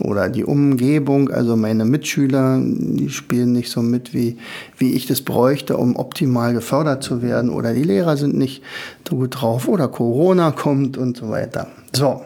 oder 0.00 0.28
die 0.28 0.44
Umgebung, 0.44 1.30
also 1.30 1.56
meine 1.56 1.84
Mitschüler, 1.84 2.60
die 2.62 3.10
spielen 3.10 3.52
nicht 3.52 3.70
so 3.70 3.82
mit, 3.82 4.14
wie, 4.14 4.38
wie 4.78 4.92
ich 4.92 5.06
das 5.06 5.22
bräuchte, 5.22 5.76
um 5.76 5.96
optimal 5.96 6.54
gefördert 6.54 7.02
zu 7.02 7.22
werden 7.22 7.50
oder 7.50 7.74
die 7.74 7.84
Lehrer 7.84 8.16
sind 8.16 8.36
nicht 8.36 8.62
so 9.08 9.16
gut 9.16 9.40
drauf 9.40 9.68
oder 9.68 9.88
Corona 9.88 10.50
kommt 10.52 10.96
und 10.96 11.16
so 11.16 11.30
weiter. 11.30 11.66
So, 11.92 12.22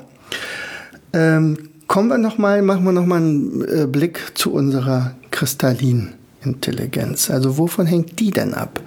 ähm, 1.12 1.58
kommen 1.86 2.08
wir 2.08 2.18
noch 2.18 2.38
mal, 2.38 2.62
machen 2.62 2.84
wir 2.84 2.92
noch 2.92 3.06
mal 3.06 3.16
einen 3.16 3.64
äh, 3.64 3.86
Blick 3.86 4.32
zu 4.34 4.52
unserer 4.52 5.12
Kristallin. 5.30 6.14
Intelligenz. 6.44 7.30
Also 7.30 7.58
wovon 7.58 7.86
hängt 7.86 8.20
die 8.20 8.30
denn 8.30 8.54
ab? 8.54 8.80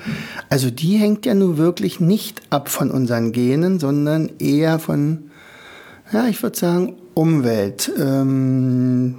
Also 0.49 0.69
die 0.69 0.97
hängt 0.97 1.25
ja 1.25 1.33
nun 1.33 1.57
wirklich 1.57 1.99
nicht 1.99 2.41
ab 2.49 2.69
von 2.69 2.91
unseren 2.91 3.31
Genen, 3.31 3.79
sondern 3.79 4.31
eher 4.39 4.79
von, 4.79 5.31
ja, 6.11 6.27
ich 6.27 6.41
würde 6.41 6.57
sagen, 6.57 6.95
Umwelt. 7.13 7.91
Ähm, 7.99 9.15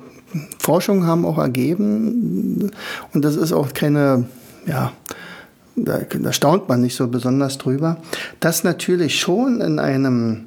Forschungen 0.58 1.06
haben 1.06 1.24
auch 1.24 1.38
ergeben, 1.38 2.70
und 3.12 3.24
das 3.24 3.36
ist 3.36 3.52
auch 3.52 3.72
keine, 3.72 4.26
ja, 4.66 4.92
da, 5.74 6.00
da 6.00 6.32
staunt 6.32 6.68
man 6.68 6.80
nicht 6.80 6.96
so 6.96 7.08
besonders 7.08 7.58
drüber, 7.58 7.98
dass 8.40 8.64
natürlich 8.64 9.18
schon 9.18 9.60
in 9.60 9.78
einem 9.78 10.46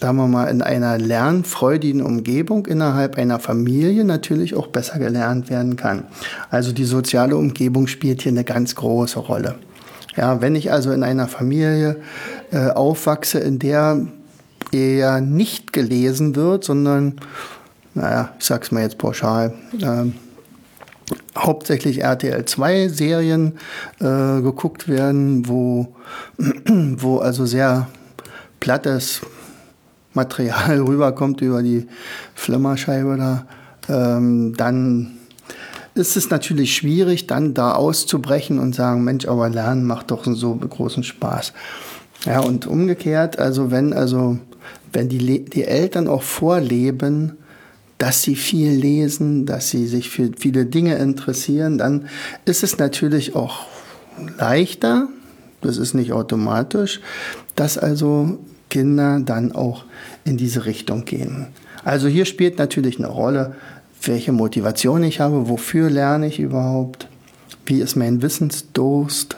sagen 0.00 0.16
wir 0.16 0.28
mal, 0.28 0.46
in 0.46 0.62
einer 0.62 0.96
lernfreudigen 0.98 2.02
Umgebung 2.02 2.66
innerhalb 2.66 3.18
einer 3.18 3.38
Familie 3.38 4.04
natürlich 4.04 4.54
auch 4.54 4.68
besser 4.68 4.98
gelernt 4.98 5.50
werden 5.50 5.76
kann. 5.76 6.04
Also 6.48 6.72
die 6.72 6.84
soziale 6.84 7.36
Umgebung 7.36 7.86
spielt 7.86 8.22
hier 8.22 8.32
eine 8.32 8.44
ganz 8.44 8.74
große 8.74 9.18
Rolle. 9.18 9.56
Ja, 10.16 10.40
wenn 10.40 10.56
ich 10.56 10.72
also 10.72 10.90
in 10.92 11.02
einer 11.02 11.28
Familie 11.28 11.96
äh, 12.50 12.70
aufwachse, 12.70 13.38
in 13.38 13.58
der 13.58 14.06
eher 14.72 15.20
nicht 15.20 15.72
gelesen 15.72 16.34
wird, 16.34 16.64
sondern, 16.64 17.16
naja, 17.94 18.30
ich 18.38 18.46
sag's 18.46 18.72
mal 18.72 18.82
jetzt 18.82 18.98
pauschal, 18.98 19.52
äh, 19.80 20.10
hauptsächlich 21.36 22.02
RTL 22.02 22.44
2 22.44 22.88
Serien 22.88 23.58
äh, 24.00 24.40
geguckt 24.40 24.88
werden, 24.88 25.46
wo, 25.48 25.94
wo 26.38 27.18
also 27.18 27.46
sehr 27.46 27.88
plattes 28.60 29.22
Material 30.14 30.80
rüberkommt 30.86 31.40
über 31.40 31.62
die 31.62 31.86
Flimmerscheibe 32.34 33.16
da, 33.16 33.46
ähm, 33.88 34.54
dann 34.56 35.12
ist 35.94 36.16
es 36.16 36.30
natürlich 36.30 36.74
schwierig, 36.74 37.26
dann 37.26 37.54
da 37.54 37.72
auszubrechen 37.72 38.58
und 38.58 38.74
sagen, 38.74 39.04
Mensch, 39.04 39.26
aber 39.26 39.48
Lernen 39.48 39.84
macht 39.84 40.10
doch 40.10 40.24
so 40.24 40.54
großen 40.54 41.02
Spaß. 41.02 41.52
Ja, 42.26 42.40
und 42.40 42.66
umgekehrt, 42.66 43.38
also 43.38 43.70
wenn, 43.70 43.92
also, 43.92 44.38
wenn 44.92 45.08
die, 45.08 45.44
die 45.44 45.64
Eltern 45.64 46.06
auch 46.06 46.22
vorleben, 46.22 47.38
dass 47.98 48.22
sie 48.22 48.36
viel 48.36 48.70
lesen, 48.72 49.46
dass 49.46 49.70
sie 49.70 49.86
sich 49.86 50.10
für 50.10 50.30
viele 50.38 50.66
Dinge 50.66 50.96
interessieren, 50.96 51.78
dann 51.78 52.08
ist 52.44 52.62
es 52.62 52.78
natürlich 52.78 53.34
auch 53.34 53.66
leichter, 54.38 55.08
das 55.60 55.76
ist 55.76 55.94
nicht 55.94 56.12
automatisch, 56.12 57.00
dass 57.56 57.76
also 57.76 58.38
Kinder 58.70 59.20
dann 59.20 59.52
auch 59.52 59.84
in 60.24 60.36
diese 60.38 60.64
Richtung 60.64 61.04
gehen. 61.04 61.48
Also 61.84 62.08
hier 62.08 62.24
spielt 62.24 62.58
natürlich 62.58 62.98
eine 62.98 63.08
Rolle, 63.08 63.54
welche 64.02 64.32
Motivation 64.32 65.02
ich 65.02 65.20
habe, 65.20 65.48
wofür 65.48 65.90
lerne 65.90 66.26
ich 66.26 66.40
überhaupt, 66.40 67.08
wie 67.66 67.80
ist 67.80 67.96
mein 67.96 68.22
Wissensdurst, 68.22 69.36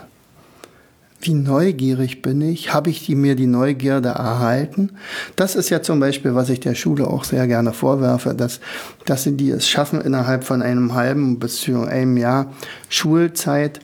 wie 1.20 1.34
neugierig 1.34 2.20
bin 2.20 2.42
ich, 2.42 2.74
habe 2.74 2.90
ich 2.90 3.06
die, 3.06 3.14
mir 3.14 3.36
die 3.36 3.46
Neugierde 3.46 4.08
erhalten. 4.08 4.90
Das 5.36 5.54
ist 5.54 5.70
ja 5.70 5.80
zum 5.82 6.00
Beispiel, 6.00 6.34
was 6.34 6.48
ich 6.48 6.60
der 6.60 6.74
Schule 6.74 7.06
auch 7.06 7.24
sehr 7.24 7.46
gerne 7.46 7.72
vorwerfe, 7.72 8.34
dass, 8.34 8.60
dass 9.04 9.22
sie 9.22 9.36
die 9.36 9.50
es 9.50 9.68
schaffen, 9.68 10.00
innerhalb 10.00 10.44
von 10.44 10.62
einem 10.62 10.94
halben 10.94 11.38
bis 11.38 11.60
zu 11.60 11.82
einem 11.82 12.16
Jahr 12.16 12.52
Schulzeit 12.88 13.80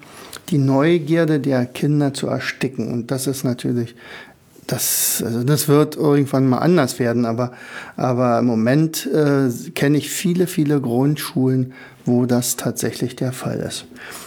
die 0.51 0.59
Neugierde 0.59 1.41
der 1.41 1.67
Kinder 1.67 2.13
zu 2.13 2.27
ersticken. 2.27 2.91
Und 2.91 3.11
das 3.11 3.27
ist 3.27 3.45
natürlich 3.45 3.95
das, 4.69 5.23
also 5.25 5.45
das 5.45 5.67
wird 5.67 5.97
irgendwann 5.97 6.47
mal 6.47 6.59
anders 6.59 6.99
werden, 6.99 7.25
aber, 7.25 7.53
aber 7.97 8.39
im 8.39 8.47
Moment 8.47 9.07
äh, 9.07 9.49
kenne 9.75 9.99
ich 9.99 10.11
viele, 10.11 10.47
viele 10.47 10.81
Grundschulen, 10.81 11.73
wo 12.05 12.27
das 12.27 12.57
tatsächlich 12.57 13.17
der 13.17 13.33
Fall 13.33 13.59
ist. 13.61 13.87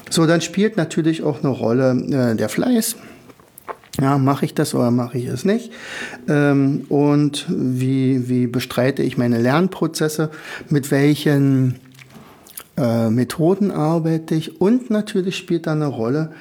So, 0.10 0.26
dann 0.26 0.42
spielt 0.42 0.78
natürlich 0.78 1.24
auch 1.24 1.44
eine 1.44 1.50
Rolle 1.50 1.92
äh, 1.92 2.36
der 2.36 2.50
Fleiß. 2.50 2.96
Ja, 4.00 4.18
mache 4.18 4.46
ich 4.46 4.54
das 4.56 4.74
oder 4.74 4.90
mache 4.90 5.18
ich 5.20 5.26
es 5.26 5.46
nicht? 5.46 5.72
Ähm, 6.28 6.86
und 6.90 7.46
wie, 7.50 8.28
wie 8.28 8.48
bestreite 8.48 9.04
ich 9.04 9.18
meine 9.18 9.40
Lernprozesse? 9.40 10.32
Mit 10.70 10.90
welchen 10.90 11.80
äh, 12.78 13.10
Methoden 13.10 13.70
arbeite 13.70 14.34
ich? 14.34 14.60
Und 14.60 14.90
natürlich 14.90 15.38
spielt 15.38 15.68
da 15.68 15.74
eine 15.74 15.88
Rolle, 15.88 16.32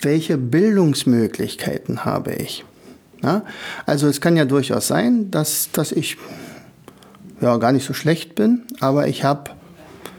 welche 0.00 0.36
Bildungsmöglichkeiten 0.36 2.04
habe 2.04 2.34
ich? 2.34 2.64
Ja? 3.22 3.44
Also 3.86 4.08
es 4.08 4.20
kann 4.20 4.36
ja 4.36 4.44
durchaus 4.44 4.86
sein, 4.86 5.30
dass, 5.30 5.70
dass 5.72 5.92
ich 5.92 6.16
ja 7.40 7.56
gar 7.58 7.72
nicht 7.72 7.86
so 7.86 7.94
schlecht 7.94 8.34
bin, 8.34 8.62
aber 8.80 9.08
ich 9.08 9.24
habe 9.24 9.50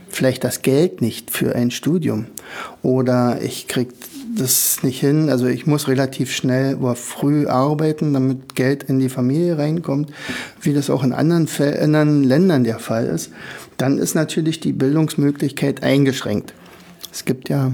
vielleicht 0.09 0.43
das 0.43 0.61
Geld 0.61 1.01
nicht 1.01 1.31
für 1.31 1.55
ein 1.55 1.71
Studium 1.71 2.27
oder 2.81 3.41
ich 3.41 3.67
krieg 3.67 3.89
das 4.35 4.83
nicht 4.83 4.99
hin. 4.99 5.29
Also 5.29 5.47
ich 5.47 5.65
muss 5.65 5.87
relativ 5.87 6.31
schnell 6.31 6.75
oder 6.75 6.95
früh 6.95 7.47
arbeiten, 7.47 8.13
damit 8.13 8.55
Geld 8.55 8.83
in 8.83 8.99
die 8.99 9.09
Familie 9.09 9.57
reinkommt, 9.57 10.11
wie 10.61 10.73
das 10.73 10.89
auch 10.89 11.03
in 11.03 11.13
anderen, 11.13 11.47
in 11.59 11.95
anderen 11.95 12.23
Ländern 12.23 12.63
der 12.63 12.79
Fall 12.79 13.05
ist. 13.07 13.31
Dann 13.77 13.97
ist 13.97 14.15
natürlich 14.15 14.59
die 14.59 14.73
Bildungsmöglichkeit 14.73 15.83
eingeschränkt. 15.83 16.53
Es 17.11 17.25
gibt 17.25 17.49
ja 17.49 17.73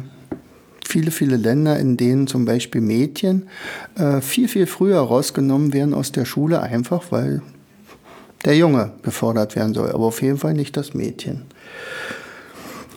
viele, 0.86 1.12
viele 1.12 1.38
Länder, 1.38 1.80
in 1.80 1.98
denen 1.98 2.28
zum 2.28 2.46
Beispiel 2.46 2.82
Mädchen 2.82 3.48
äh, 3.96 4.22
viel, 4.22 4.48
viel 4.48 4.68
früher 4.68 5.00
rausgenommen 5.00 5.74
werden 5.74 5.94
aus 5.94 6.12
der 6.12 6.26
Schule, 6.26 6.62
einfach 6.62 7.12
weil 7.12 7.42
der 8.46 8.58
Junge 8.58 8.92
gefordert 9.04 9.56
werden 9.56 9.74
soll, 9.74 9.90
aber 9.90 10.06
auf 10.06 10.22
jeden 10.22 10.38
Fall 10.38 10.54
nicht 10.54 10.76
das 10.76 10.94
Mädchen. 10.94 11.44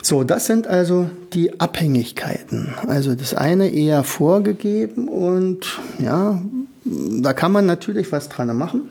So, 0.03 0.23
das 0.23 0.47
sind 0.47 0.69
also 0.69 1.11
die 1.33 1.59
Abhängigkeiten. 1.59 2.75
Also 2.87 3.15
das 3.15 3.35
eine 3.35 3.71
eher 3.71 4.05
vorgegeben 4.05 5.09
und 5.09 5.81
ja, 5.99 6.41
da 6.85 7.33
kann 7.33 7.51
man 7.51 7.67
natürlich 7.67 8.13
was 8.13 8.29
dran 8.29 8.57
machen. 8.57 8.83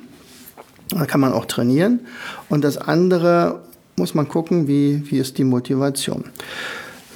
Da 0.90 1.06
kann 1.06 1.22
man 1.22 1.34
auch 1.34 1.46
trainieren. 1.46 2.02
Und 2.50 2.64
das 2.64 2.78
andere 2.78 3.62
muss 3.96 4.14
man 4.14 4.28
gucken, 4.28 4.68
wie, 4.68 5.10
wie 5.10 5.18
ist 5.18 5.38
die 5.38 5.46
Motivation. 5.46 6.26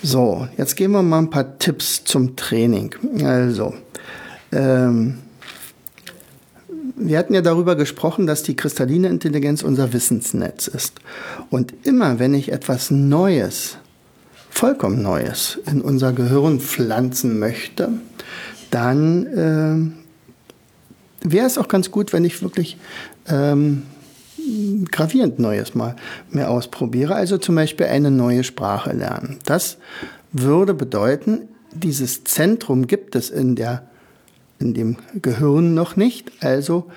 So, 0.01 0.47
jetzt 0.57 0.75
geben 0.77 0.93
wir 0.93 1.03
mal 1.03 1.19
ein 1.19 1.29
paar 1.29 1.59
Tipps 1.59 2.05
zum 2.05 2.37
Training. 2.37 2.95
Also, 3.25 3.73
ähm, 4.51 5.19
wir 6.95 7.17
hatten 7.17 7.33
ja 7.33 7.41
darüber 7.41 7.75
gesprochen, 7.75 8.25
dass 8.25 8.43
die 8.43 8.55
kristalline 8.55 9.09
Intelligenz 9.09 9.61
unser 9.61 9.91
Wissensnetz 9.91 10.67
ist. 10.67 10.99
Und 11.49 11.73
immer 11.83 12.19
wenn 12.19 12.33
ich 12.33 12.51
etwas 12.51 12.91
Neues, 12.91 13.77
vollkommen 14.49 15.01
Neues 15.01 15.59
in 15.65 15.81
unser 15.81 16.13
Gehirn 16.13 16.59
pflanzen 16.59 17.37
möchte, 17.39 17.89
dann 18.71 19.93
äh, 21.23 21.29
wäre 21.29 21.47
es 21.47 21.57
auch 21.57 21.67
ganz 21.67 21.91
gut, 21.91 22.13
wenn 22.13 22.23
ich 22.23 22.41
wirklich 22.41 22.77
ähm, 23.27 23.83
gravierend 24.91 25.39
Neues 25.39 25.75
mal 25.75 25.95
mehr 26.29 26.49
ausprobiere. 26.49 27.15
Also 27.15 27.37
zum 27.37 27.55
Beispiel 27.55 27.87
eine 27.87 28.11
neue 28.11 28.43
Sprache 28.43 28.93
lernen. 28.93 29.39
Das 29.45 29.77
würde 30.31 30.73
bedeuten, 30.73 31.41
dieses 31.73 32.23
Zentrum 32.23 32.87
gibt 32.87 33.15
es 33.15 33.29
in 33.29 33.55
der 33.55 33.83
in 34.59 34.73
dem 34.73 34.97
Gehirn 35.21 35.73
noch 35.73 35.95
nicht. 35.95 36.31
Also 36.41 36.87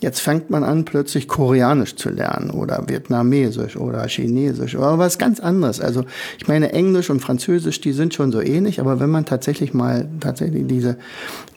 jetzt 0.00 0.20
fängt 0.20 0.50
man 0.50 0.64
an, 0.64 0.84
plötzlich 0.84 1.28
Koreanisch 1.28 1.94
zu 1.96 2.08
lernen 2.08 2.50
oder 2.50 2.88
Vietnamesisch 2.88 3.76
oder 3.76 4.06
Chinesisch 4.08 4.74
oder 4.74 4.98
was 4.98 5.18
ganz 5.18 5.38
anderes. 5.38 5.80
Also 5.80 6.04
ich 6.38 6.48
meine, 6.48 6.72
Englisch 6.72 7.10
und 7.10 7.20
Französisch, 7.20 7.80
die 7.80 7.92
sind 7.92 8.14
schon 8.14 8.32
so 8.32 8.40
ähnlich, 8.40 8.80
aber 8.80 8.98
wenn 8.98 9.10
man 9.10 9.26
tatsächlich 9.26 9.74
mal 9.74 10.08
tatsächlich 10.20 10.66
diese, 10.66 10.96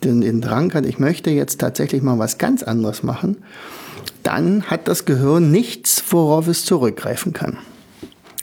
den, 0.03 0.21
den 0.21 0.41
Drang 0.41 0.73
hat, 0.73 0.85
ich 0.85 0.99
möchte 0.99 1.29
jetzt 1.29 1.61
tatsächlich 1.61 2.01
mal 2.01 2.19
was 2.19 2.37
ganz 2.37 2.61
anderes 2.61 3.01
machen, 3.01 3.37
dann 4.25 4.63
hat 4.63 4.88
das 4.88 5.05
Gehirn 5.05 5.51
nichts, 5.51 6.03
worauf 6.10 6.48
es 6.48 6.65
zurückgreifen 6.65 7.32
kann. 7.32 7.58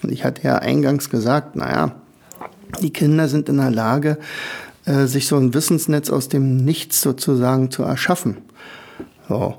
Und 0.03 0.13
ich 0.13 0.25
hatte 0.25 0.43
ja 0.43 0.59
eingangs 0.59 1.11
gesagt, 1.11 1.57
naja, 1.57 1.97
die 2.81 2.93
Kinder 2.93 3.29
sind 3.29 3.49
in 3.49 3.57
der 3.57 3.71
Lage, 3.71 4.19
äh, 4.85 5.07
sich 5.07 5.27
so 5.27 5.37
ein 5.37 5.55
Wissensnetz 5.55 6.09
aus 6.11 6.29
dem 6.29 6.57
Nichts 6.65 7.01
sozusagen 7.01 7.71
zu 7.71 7.83
erschaffen. 7.83 8.39
So. 9.29 9.57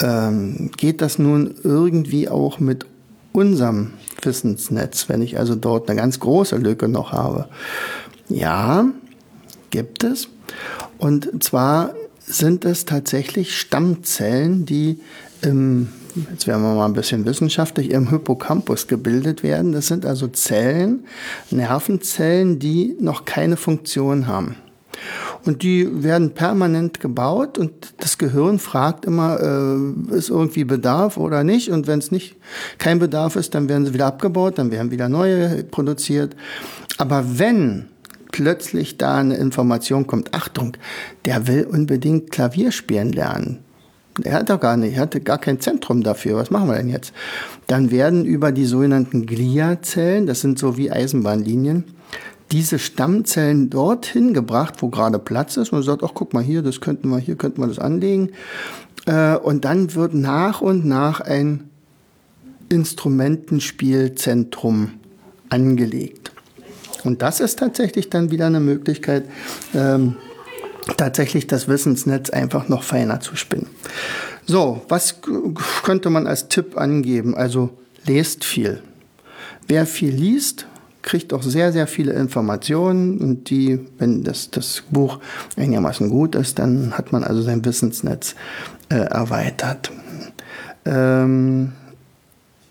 Ähm, 0.00 0.70
geht 0.76 1.00
das 1.00 1.18
nun 1.18 1.54
irgendwie 1.62 2.28
auch 2.28 2.60
mit 2.60 2.86
unserem 3.32 3.92
Wissensnetz, 4.22 5.08
wenn 5.08 5.22
ich 5.22 5.38
also 5.38 5.54
dort 5.54 5.88
eine 5.88 5.98
ganz 5.98 6.20
große 6.20 6.56
Lücke 6.56 6.88
noch 6.88 7.12
habe? 7.12 7.48
Ja, 8.28 8.86
gibt 9.70 10.04
es. 10.04 10.28
Und 10.98 11.42
zwar 11.42 11.94
sind 12.26 12.64
es 12.64 12.84
tatsächlich 12.84 13.58
Stammzellen, 13.58 14.66
die 14.66 15.00
im, 15.46 15.88
jetzt 16.32 16.46
werden 16.46 16.62
wir 16.62 16.74
mal 16.74 16.86
ein 16.86 16.92
bisschen 16.92 17.24
wissenschaftlich, 17.24 17.90
im 17.90 18.10
Hippocampus 18.10 18.86
gebildet 18.86 19.42
werden. 19.42 19.72
Das 19.72 19.86
sind 19.86 20.04
also 20.04 20.28
Zellen, 20.28 21.04
Nervenzellen, 21.50 22.58
die 22.58 22.96
noch 23.00 23.24
keine 23.24 23.56
Funktion 23.56 24.26
haben. 24.26 24.56
Und 25.44 25.62
die 25.62 26.02
werden 26.02 26.30
permanent 26.30 27.00
gebaut 27.00 27.58
und 27.58 27.94
das 27.98 28.18
Gehirn 28.18 28.58
fragt 28.58 29.04
immer, 29.04 29.38
äh, 29.40 30.16
ist 30.16 30.30
irgendwie 30.30 30.64
Bedarf 30.64 31.16
oder 31.16 31.44
nicht? 31.44 31.70
Und 31.70 31.86
wenn 31.86 31.98
es 31.98 32.10
nicht 32.10 32.36
kein 32.78 32.98
Bedarf 32.98 33.36
ist, 33.36 33.54
dann 33.54 33.68
werden 33.68 33.86
sie 33.86 33.94
wieder 33.94 34.06
abgebaut, 34.06 34.58
dann 34.58 34.70
werden 34.70 34.90
wieder 34.90 35.08
neue 35.08 35.62
produziert. 35.64 36.34
Aber 36.98 37.38
wenn 37.38 37.86
plötzlich 38.32 38.98
da 38.98 39.16
eine 39.16 39.36
Information 39.36 40.06
kommt, 40.06 40.34
Achtung, 40.34 40.76
der 41.24 41.46
will 41.46 41.64
unbedingt 41.64 42.30
Klavier 42.32 42.72
spielen 42.72 43.12
lernen, 43.12 43.60
er 44.22 44.34
hat 44.34 44.50
doch 44.50 44.60
gar 44.60 44.76
nicht, 44.76 44.96
er 44.96 45.02
hatte 45.02 45.20
gar 45.20 45.38
kein 45.38 45.60
Zentrum 45.60 46.02
dafür. 46.02 46.36
Was 46.36 46.50
machen 46.50 46.68
wir 46.68 46.76
denn 46.76 46.88
jetzt? 46.88 47.12
Dann 47.66 47.90
werden 47.90 48.24
über 48.24 48.52
die 48.52 48.64
sogenannten 48.64 49.26
Gliazellen, 49.26 50.26
das 50.26 50.40
sind 50.40 50.58
so 50.58 50.76
wie 50.76 50.90
Eisenbahnlinien, 50.90 51.84
diese 52.52 52.78
Stammzellen 52.78 53.70
dorthin 53.70 54.32
gebracht, 54.32 54.74
wo 54.80 54.88
gerade 54.88 55.18
Platz 55.18 55.56
ist. 55.56 55.72
Man 55.72 55.82
sagt, 55.82 56.04
ach 56.04 56.12
guck 56.14 56.32
mal 56.32 56.42
hier, 56.42 56.62
das 56.62 56.80
könnten 56.80 57.08
wir, 57.08 57.18
hier 57.18 57.36
könnten 57.36 57.60
wir 57.60 57.66
das 57.66 57.78
anlegen. 57.78 58.30
Äh, 59.06 59.36
und 59.36 59.64
dann 59.64 59.94
wird 59.94 60.14
nach 60.14 60.60
und 60.60 60.86
nach 60.86 61.20
ein 61.20 61.70
Instrumentenspielzentrum 62.68 64.92
angelegt. 65.48 66.32
Und 67.04 67.22
das 67.22 67.40
ist 67.40 67.58
tatsächlich 67.58 68.10
dann 68.10 68.30
wieder 68.30 68.46
eine 68.46 68.60
Möglichkeit, 68.60 69.24
ähm, 69.74 70.16
tatsächlich 70.96 71.46
das 71.46 71.68
Wissensnetz 71.68 72.30
einfach 72.30 72.68
noch 72.68 72.82
feiner 72.82 73.20
zu 73.20 73.36
spinnen. 73.36 73.66
So, 74.46 74.82
was 74.88 75.16
könnte 75.82 76.10
man 76.10 76.26
als 76.26 76.48
Tipp 76.48 76.78
angeben? 76.78 77.34
Also 77.34 77.70
lest 78.04 78.44
viel. 78.44 78.82
Wer 79.66 79.86
viel 79.86 80.14
liest, 80.14 80.66
kriegt 81.02 81.32
auch 81.32 81.42
sehr, 81.42 81.72
sehr 81.72 81.86
viele 81.86 82.12
Informationen 82.12 83.18
und 83.18 83.50
die, 83.50 83.80
wenn 83.98 84.22
das, 84.22 84.50
das 84.50 84.82
Buch 84.90 85.18
einigermaßen 85.56 86.10
gut 86.10 86.34
ist, 86.34 86.58
dann 86.58 86.96
hat 86.96 87.12
man 87.12 87.24
also 87.24 87.42
sein 87.42 87.64
Wissensnetz 87.64 88.34
äh, 88.88 88.96
erweitert. 88.96 89.90
Ähm, 90.84 91.72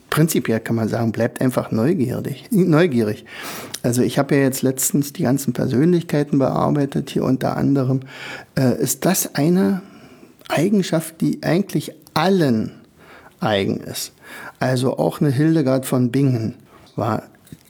prinzipiell 0.09 0.61
kann 0.61 0.75
man 0.75 0.87
sagen, 0.87 1.11
bleibt 1.11 1.41
einfach 1.41 1.71
neugierig. 1.71 2.45
neugierig. 2.51 3.25
Also 3.85 4.01
ich 4.01 4.17
habe 4.17 4.35
ja 4.35 4.41
jetzt 4.41 4.63
letztens 4.63 5.13
die 5.13 5.21
ganzen 5.21 5.53
Persönlichkeiten 5.53 6.39
bearbeitet, 6.39 7.11
hier 7.11 7.23
unter 7.23 7.55
anderem. 7.55 7.99
Äh, 8.57 8.81
ist 8.81 9.05
das 9.05 9.35
eine 9.35 9.83
Eigenschaft, 10.47 11.21
die 11.21 11.43
eigentlich 11.43 11.91
allen 12.15 12.71
eigen 13.39 13.77
ist? 13.81 14.11
Also 14.57 14.97
auch 14.97 15.21
eine 15.21 15.29
Hildegard 15.29 15.85
von 15.85 16.09
Bingen 16.09 16.55
war 16.95 17.23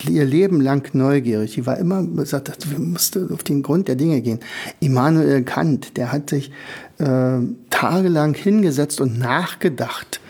ihr 0.07 0.23
Leben 0.23 0.61
lang 0.61 0.89
neugierig. 0.93 1.55
Die 1.55 1.65
war 1.65 1.77
immer 1.77 2.01
gesagt, 2.01 2.71
wir 2.71 2.79
mussten 2.79 3.33
auf 3.33 3.43
den 3.43 3.61
Grund 3.61 3.89
der 3.89 3.95
Dinge 3.95 4.21
gehen. 4.21 4.39
Immanuel 4.79 5.43
Kant, 5.43 5.97
der 5.97 6.13
hat 6.13 6.29
sich 6.29 6.49
äh, 6.97 7.39
tagelang 7.69 8.35
hingesetzt 8.35 9.01
und 9.01 9.19
nachgedacht 9.19 10.21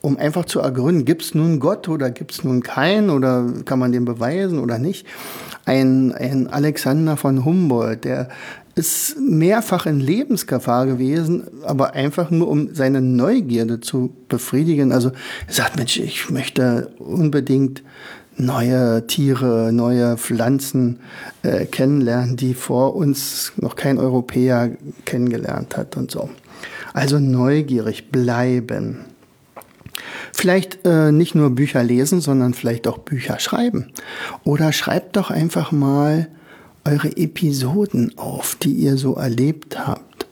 um 0.00 0.16
einfach 0.16 0.44
zu 0.44 0.60
ergründen, 0.60 1.04
gibt 1.04 1.22
es 1.22 1.34
nun 1.34 1.60
Gott 1.60 1.88
oder 1.88 2.10
gibt 2.10 2.32
es 2.32 2.44
nun 2.44 2.62
keinen 2.62 3.10
oder 3.10 3.46
kann 3.64 3.78
man 3.78 3.92
den 3.92 4.04
beweisen 4.04 4.58
oder 4.58 4.78
nicht. 4.78 5.06
Ein, 5.64 6.12
ein 6.12 6.46
Alexander 6.46 7.16
von 7.16 7.44
Humboldt, 7.44 8.04
der 8.04 8.28
ist 8.74 9.16
mehrfach 9.20 9.86
in 9.86 9.98
Lebensgefahr 9.98 10.86
gewesen, 10.86 11.48
aber 11.64 11.94
einfach 11.94 12.30
nur 12.30 12.48
um 12.48 12.74
seine 12.74 13.00
Neugierde 13.00 13.80
zu 13.80 14.14
befriedigen. 14.28 14.92
Also 14.92 15.10
er 15.48 15.52
sagt, 15.52 15.76
Mensch, 15.76 15.98
ich 15.98 16.30
möchte 16.30 16.92
unbedingt 16.98 17.82
neue 18.36 19.06
Tiere, 19.08 19.72
neue 19.72 20.16
Pflanzen 20.16 21.00
äh, 21.42 21.66
kennenlernen, 21.66 22.36
die 22.36 22.54
vor 22.54 22.94
uns 22.94 23.52
noch 23.56 23.74
kein 23.74 23.98
Europäer 23.98 24.70
kennengelernt 25.04 25.76
hat 25.76 25.96
und 25.96 26.12
so. 26.12 26.30
Also 26.94 27.18
neugierig 27.18 28.12
bleiben. 28.12 29.04
Vielleicht 30.32 30.84
äh, 30.84 31.12
nicht 31.12 31.34
nur 31.34 31.50
Bücher 31.50 31.82
lesen, 31.82 32.20
sondern 32.20 32.54
vielleicht 32.54 32.86
auch 32.86 32.98
Bücher 32.98 33.38
schreiben. 33.38 33.92
Oder 34.44 34.72
schreibt 34.72 35.16
doch 35.16 35.30
einfach 35.30 35.72
mal 35.72 36.28
eure 36.84 37.16
Episoden 37.16 38.16
auf, 38.16 38.56
die 38.56 38.72
ihr 38.72 38.96
so 38.96 39.14
erlebt 39.14 39.86
habt. 39.86 40.26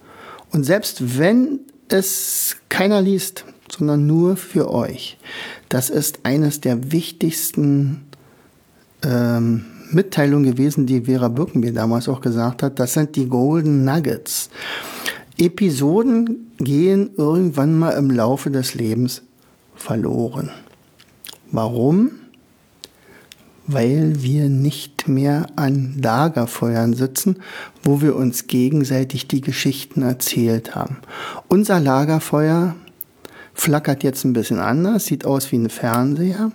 Und 0.53 0.65
selbst 0.65 1.19
wenn 1.19 1.61
es 1.89 2.57
keiner 2.69 3.03
liest, 3.03 3.45
sondern 3.71 4.07
nur 4.07 4.37
für 4.37 4.71
euch, 4.73 5.19
das 5.69 5.91
ist 5.91 6.21
eines 6.23 6.61
der 6.61 6.93
wichtigsten 6.93 8.07
ähm, 9.05 9.65
Mitteilungen 9.91 10.51
gewesen, 10.51 10.87
die 10.87 11.03
Vera 11.03 11.29
Birkenbier 11.29 11.73
damals 11.73 12.09
auch 12.09 12.21
gesagt 12.21 12.63
hat. 12.63 12.79
Das 12.79 12.95
sind 12.95 13.17
die 13.17 13.29
Golden 13.29 13.85
Nuggets. 13.85 14.51
Episoden 15.39 16.51
gehen 16.59 17.11
irgendwann 17.17 17.79
mal 17.79 17.91
im 17.93 18.11
Laufe 18.11 18.51
des 18.51 18.75
Lebens 18.75 19.23
verloren. 19.77 20.51
Warum? 21.51 22.11
Weil 23.67 24.23
wir 24.23 24.49
nicht 24.49 25.09
mehr 25.09 25.47
an 25.57 25.99
Lagerfeuern 26.01 26.95
sitzen, 26.95 27.37
wo 27.83 28.01
wir 28.01 28.17
uns 28.17 28.47
gegenseitig 28.47 29.29
die 29.29 29.41
Geschichten 29.41 30.03
erzählt 30.03 30.75
haben. 30.75 30.99
Unser 31.49 31.81
Lagerfeuer 31.81 32.77
flackert 33.55 34.03
jetzt 34.03 34.25
ein 34.25 34.33
bisschen 34.33 34.59
anders, 34.59 35.07
sieht 35.07 35.25
aus 35.25 35.51
wie 35.51 35.57
ein 35.57 35.71
Fernseher 35.71 36.53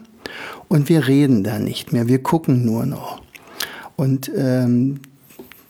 und 0.67 0.87
wir 0.87 1.07
reden 1.07 1.43
da 1.43 1.59
nicht 1.59 1.91
mehr, 1.91 2.07
wir 2.07 2.23
gucken 2.23 2.63
nur 2.63 2.85
noch. 2.85 3.21
Und 3.97 4.31
ähm, 4.35 5.01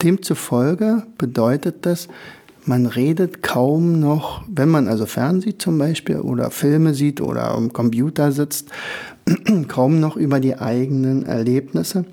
demzufolge 0.02 1.04
bedeutet 1.18 1.86
das, 1.86 2.08
man 2.64 2.86
redet 2.86 3.42
kaum 3.42 3.98
noch, 4.00 4.42
wenn 4.48 4.68
man 4.68 4.88
also 4.88 5.06
Fernsehen 5.06 5.58
zum 5.58 5.78
Beispiel 5.78 6.18
oder 6.18 6.50
Filme 6.50 6.94
sieht 6.94 7.20
oder 7.20 7.50
am 7.50 7.72
Computer 7.72 8.32
sitzt, 8.32 8.70
kaum 9.68 10.00
noch 10.00 10.16
über 10.16 10.40
die 10.40 10.58
eigenen 10.58 11.24
Erlebnisse. 11.24 12.04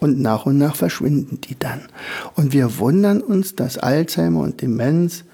Und 0.00 0.20
nach 0.20 0.44
und 0.44 0.58
nach 0.58 0.76
verschwinden 0.76 1.40
die 1.40 1.56
dann. 1.58 1.80
Und 2.34 2.52
wir 2.52 2.78
wundern 2.78 3.22
uns, 3.22 3.54
dass 3.54 3.78
Alzheimer 3.78 4.40
und 4.40 4.60
Demenz 4.60 5.24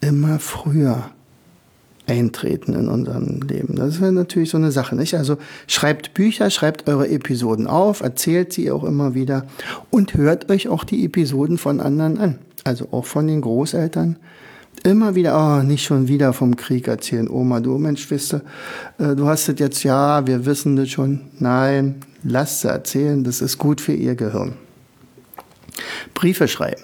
immer 0.00 0.38
früher 0.38 1.10
eintreten 2.06 2.74
in 2.74 2.88
unserem 2.88 3.40
Leben. 3.40 3.76
Das 3.76 4.00
wäre 4.00 4.12
natürlich 4.12 4.50
so 4.50 4.56
eine 4.56 4.72
Sache, 4.72 4.94
nicht? 4.94 5.14
Also 5.14 5.36
schreibt 5.66 6.14
Bücher, 6.14 6.50
schreibt 6.50 6.88
eure 6.88 7.08
Episoden 7.08 7.66
auf, 7.66 8.00
erzählt 8.00 8.52
sie 8.52 8.70
auch 8.70 8.84
immer 8.84 9.14
wieder 9.14 9.46
und 9.90 10.14
hört 10.14 10.50
euch 10.50 10.68
auch 10.68 10.84
die 10.84 11.04
Episoden 11.04 11.58
von 11.58 11.80
anderen 11.80 12.18
an. 12.18 12.38
Also 12.68 12.88
auch 12.90 13.06
von 13.06 13.26
den 13.26 13.40
Großeltern. 13.40 14.16
Immer 14.84 15.14
wieder, 15.14 15.36
oh, 15.36 15.62
nicht 15.62 15.84
schon 15.84 16.06
wieder 16.06 16.32
vom 16.32 16.54
Krieg 16.54 16.86
erzählen. 16.86 17.28
Oma, 17.28 17.60
du 17.60 17.78
Mensch, 17.78 18.08
wisst 18.10 18.34
du, 18.34 18.36
äh, 18.98 19.16
du 19.16 19.26
hast 19.26 19.48
es 19.48 19.58
jetzt, 19.58 19.82
ja, 19.82 20.24
wir 20.26 20.46
wissen 20.46 20.76
das 20.76 20.90
schon. 20.90 21.22
Nein, 21.38 21.96
lasst 22.22 22.60
sie 22.60 22.68
erzählen, 22.68 23.24
das 23.24 23.40
ist 23.40 23.58
gut 23.58 23.80
für 23.80 23.94
ihr 23.94 24.14
Gehirn. 24.14 24.52
Briefe 26.14 26.48
schreiben. 26.48 26.82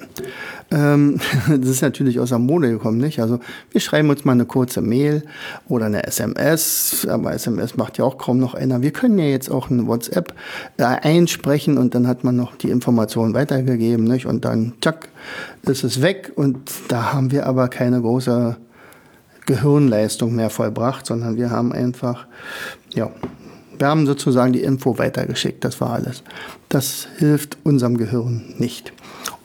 Ähm, 0.71 1.21
das 1.49 1.69
ist 1.69 1.83
natürlich 1.83 2.21
aus 2.21 2.31
der 2.31 2.39
Mode 2.39 2.71
gekommen, 2.71 2.99
nicht? 2.99 3.21
Also 3.21 3.41
wir 3.71 3.81
schreiben 3.81 4.11
uns 4.11 4.25
mal 4.25 4.33
eine 4.33 4.45
kurze 4.45 4.81
Mail 4.81 5.23
oder 5.69 5.87
eine 5.87 6.05
SMS, 6.07 7.07
aber 7.09 7.33
SMS 7.35 7.77
macht 7.77 7.99
ja 7.99 8.05
auch 8.05 8.19
kaum 8.19 8.39
noch 8.39 8.55
einer. 8.55 8.83
Wir 8.83 8.93
können 8.93 9.19
ja 9.19 9.27
jetzt 9.27 9.51
auch 9.51 9.71
eine 9.71 9.87
WhatsApp 9.87 10.35
äh, 10.77 10.85
einsprechen 10.85 11.79
und 11.79 11.95
dann 11.95 12.09
hat 12.09 12.25
man 12.25 12.37
noch 12.37 12.57
die 12.57 12.71
Information 12.71 13.35
weitergegeben, 13.35 14.05
nicht? 14.05 14.27
Und 14.27 14.45
dann, 14.45 14.75
zack, 14.81 15.09
ist 15.63 15.85
es 15.85 16.03
weg 16.03 16.33
und 16.35 16.59
da 16.89 17.13
haben 17.13 17.31
wir 17.31 17.47
aber 17.47 17.69
keine 17.69 18.01
große 18.01 18.57
Gehirnleistung 19.47 20.35
mehr 20.35 20.51
vollbracht, 20.51 21.07
sondern 21.07 21.37
wir 21.37 21.51
haben 21.51 21.73
einfach, 21.73 22.27
ja, 22.95 23.11
wir 23.79 23.87
haben 23.87 24.07
sozusagen 24.07 24.53
die 24.53 24.63
Info 24.63 24.99
weitergeschickt, 24.99 25.65
das 25.65 25.81
war 25.81 25.91
alles. 25.91 26.23
Das 26.69 27.09
hilft 27.19 27.59
unserem 27.65 27.97
Gehirn 27.97 28.55
nicht. 28.59 28.93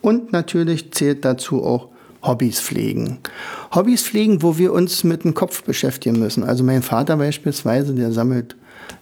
Und 0.01 0.31
natürlich 0.31 0.91
zählt 0.91 1.25
dazu 1.25 1.63
auch 1.63 1.89
Hobbys 2.21 2.59
pflegen. 2.59 3.19
Hobbys 3.73 4.03
pflegen, 4.03 4.41
wo 4.41 4.57
wir 4.57 4.73
uns 4.73 5.03
mit 5.03 5.23
dem 5.23 5.33
Kopf 5.33 5.63
beschäftigen 5.63 6.19
müssen. 6.19 6.43
Also 6.43 6.63
mein 6.63 6.81
Vater 6.81 7.17
beispielsweise, 7.17 7.93
der 7.93 8.11
sammelt 8.11 8.55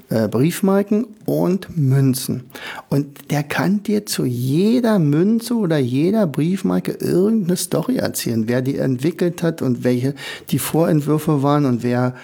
äh, 0.09 0.27
Briefmarken 0.27 1.07
und 1.25 1.77
Münzen. 1.77 2.43
Und 2.89 3.31
der 3.31 3.43
kann 3.43 3.83
dir 3.83 4.05
zu 4.05 4.25
jeder 4.25 4.99
Münze 4.99 5.55
oder 5.55 5.77
jeder 5.77 6.27
Briefmarke 6.27 6.93
irgendeine 6.93 7.57
Story 7.57 7.97
erzählen, 7.97 8.47
wer 8.47 8.61
die 8.61 8.77
entwickelt 8.77 9.43
hat 9.43 9.61
und 9.61 9.83
welche 9.83 10.15
die 10.49 10.59
Vorentwürfe 10.59 11.43
waren 11.43 11.65
und 11.65 11.83
wer 11.83 12.15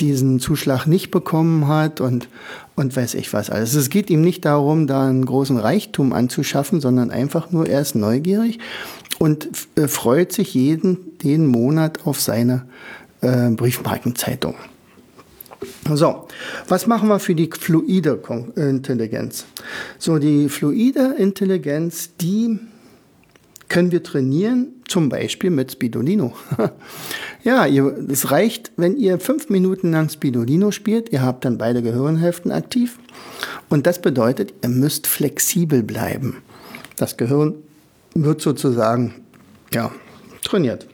diesen 0.00 0.40
Zuschlag 0.40 0.86
nicht 0.86 1.10
bekommen 1.10 1.68
hat 1.68 2.00
und, 2.00 2.28
und 2.76 2.96
weiß 2.96 3.14
ich 3.14 3.32
was 3.32 3.50
alles. 3.50 3.74
Es 3.74 3.90
geht 3.90 4.10
ihm 4.10 4.20
nicht 4.20 4.44
darum, 4.44 4.86
da 4.86 5.08
einen 5.08 5.24
großen 5.24 5.58
Reichtum 5.58 6.12
anzuschaffen, 6.12 6.80
sondern 6.80 7.10
einfach 7.10 7.50
nur, 7.50 7.68
er 7.68 7.80
ist 7.80 7.94
neugierig 7.94 8.58
und 9.18 9.48
äh, 9.76 9.88
freut 9.88 10.32
sich 10.32 10.54
jeden, 10.54 11.18
den 11.18 11.46
Monat 11.46 12.06
auf 12.06 12.20
seine 12.20 12.66
äh, 13.20 13.50
Briefmarkenzeitung. 13.50 14.54
So, 15.92 16.28
was 16.68 16.86
machen 16.86 17.08
wir 17.08 17.18
für 17.18 17.34
die 17.34 17.50
fluide 17.50 18.20
Intelligenz? 18.54 19.44
So, 19.98 20.18
die 20.18 20.48
fluide 20.48 21.14
Intelligenz, 21.18 22.10
die 22.20 22.60
können 23.68 23.90
wir 23.90 24.02
trainieren, 24.02 24.68
zum 24.86 25.08
Beispiel 25.08 25.50
mit 25.50 25.72
Spidolino. 25.72 26.32
ja, 27.44 27.66
es 27.66 28.30
reicht, 28.30 28.72
wenn 28.76 28.96
ihr 28.96 29.18
fünf 29.18 29.50
Minuten 29.50 29.92
lang 29.92 30.08
Spidolino 30.08 30.70
spielt, 30.70 31.12
ihr 31.12 31.22
habt 31.22 31.44
dann 31.44 31.58
beide 31.58 31.82
Gehirnhälften 31.82 32.50
aktiv 32.50 32.98
und 33.68 33.86
das 33.86 34.00
bedeutet, 34.00 34.54
ihr 34.62 34.70
müsst 34.70 35.06
flexibel 35.06 35.82
bleiben. 35.82 36.38
Das 36.96 37.16
Gehirn 37.16 37.54
wird 38.14 38.40
sozusagen 38.40 39.14
ja, 39.72 39.92
trainiert. 40.42 40.86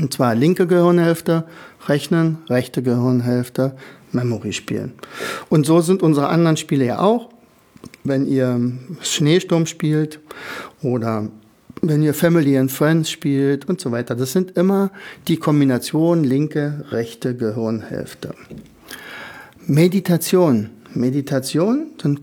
Und 0.00 0.12
zwar 0.12 0.34
linke 0.34 0.66
Gehirnhälfte 0.66 1.44
rechnen, 1.88 2.38
rechte 2.48 2.82
Gehirnhälfte 2.82 3.74
Memory 4.12 4.52
spielen. 4.52 4.92
Und 5.48 5.66
so 5.66 5.80
sind 5.80 6.02
unsere 6.02 6.28
anderen 6.28 6.56
Spiele 6.56 6.86
ja 6.86 7.00
auch. 7.00 7.30
Wenn 8.02 8.26
ihr 8.26 8.72
Schneesturm 9.00 9.66
spielt 9.66 10.20
oder 10.82 11.28
wenn 11.82 12.02
ihr 12.02 12.14
Family 12.14 12.56
and 12.56 12.72
Friends 12.72 13.10
spielt 13.10 13.68
und 13.68 13.80
so 13.80 13.92
weiter. 13.92 14.14
Das 14.14 14.32
sind 14.32 14.56
immer 14.56 14.90
die 15.28 15.36
Kombination 15.36 16.24
linke, 16.24 16.84
rechte 16.90 17.36
Gehirnhälfte. 17.36 18.34
Meditation. 19.66 20.70
Meditation 20.94 21.88
sind 22.00 22.20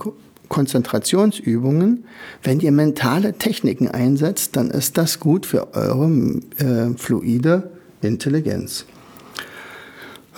Konzentrationsübungen. 0.47 2.05
Wenn 2.43 2.59
ihr 2.59 2.71
mentale 2.71 3.33
Techniken 3.33 3.87
einsetzt, 3.87 4.55
dann 4.55 4.71
ist 4.71 4.97
das 4.97 5.19
gut 5.19 5.45
für 5.45 5.73
eure 5.73 6.09
äh, 6.57 6.97
fluide 6.97 7.71
Intelligenz. 8.01 8.85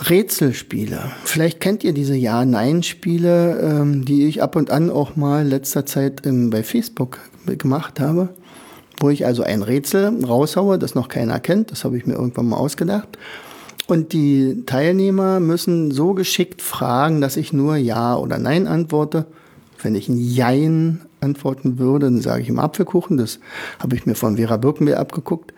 Rätselspiele. 0.10 1.12
Vielleicht 1.24 1.60
kennt 1.60 1.84
ihr 1.84 1.94
diese 1.94 2.16
Ja-Nein-Spiele, 2.16 3.60
ähm, 3.60 4.06
die 4.06 4.28
ich 4.28 4.42
ab 4.42 4.56
und 4.56 4.72
an 4.72 4.90
auch 4.90 5.16
mal 5.16 5.46
letzter 5.46 5.86
Zeit 5.86 6.26
ähm, 6.26 6.50
bei 6.50 6.64
Facebook 6.64 7.20
gemacht 7.46 8.00
habe 8.00 8.30
wo 9.04 9.10
ich 9.10 9.26
also 9.26 9.44
ein 9.44 9.64
Rätsel 9.64 10.24
raushaue, 10.24 10.80
das 10.80 10.96
noch 10.96 11.10
keiner 11.10 11.40
kennt, 11.42 11.72
das 11.72 11.84
habe 11.84 11.98
ich 11.98 12.06
mir 12.06 12.14
irgendwann 12.14 12.48
mal 12.48 12.56
ausgedacht. 12.56 13.18
Und 13.86 14.14
die 14.14 14.64
Teilnehmer 14.66 15.42
müssen 15.42 15.92
so 15.92 16.14
geschickt 16.14 16.62
fragen, 16.62 17.20
dass 17.20 17.36
ich 17.36 17.52
nur 17.52 17.76
Ja 17.76 18.16
oder 18.16 18.40
Nein 18.40 18.66
antworte. 18.66 19.26
Wenn 19.82 19.96
ich 19.96 20.08
ein 20.08 20.18
Jein 20.18 21.02
antworten 21.20 21.80
würde, 21.80 22.06
dann 22.06 22.22
sage 22.22 22.44
ich 22.44 22.50
im 22.50 22.60
Apfelkuchen. 22.60 23.18
Das 23.18 23.40
habe 23.80 23.98
ich 23.98 24.06
mir 24.06 24.16
von 24.16 24.38
Vera 24.38 24.56
Birkenbeer 24.56 25.02
abgeguckt. 25.02 25.54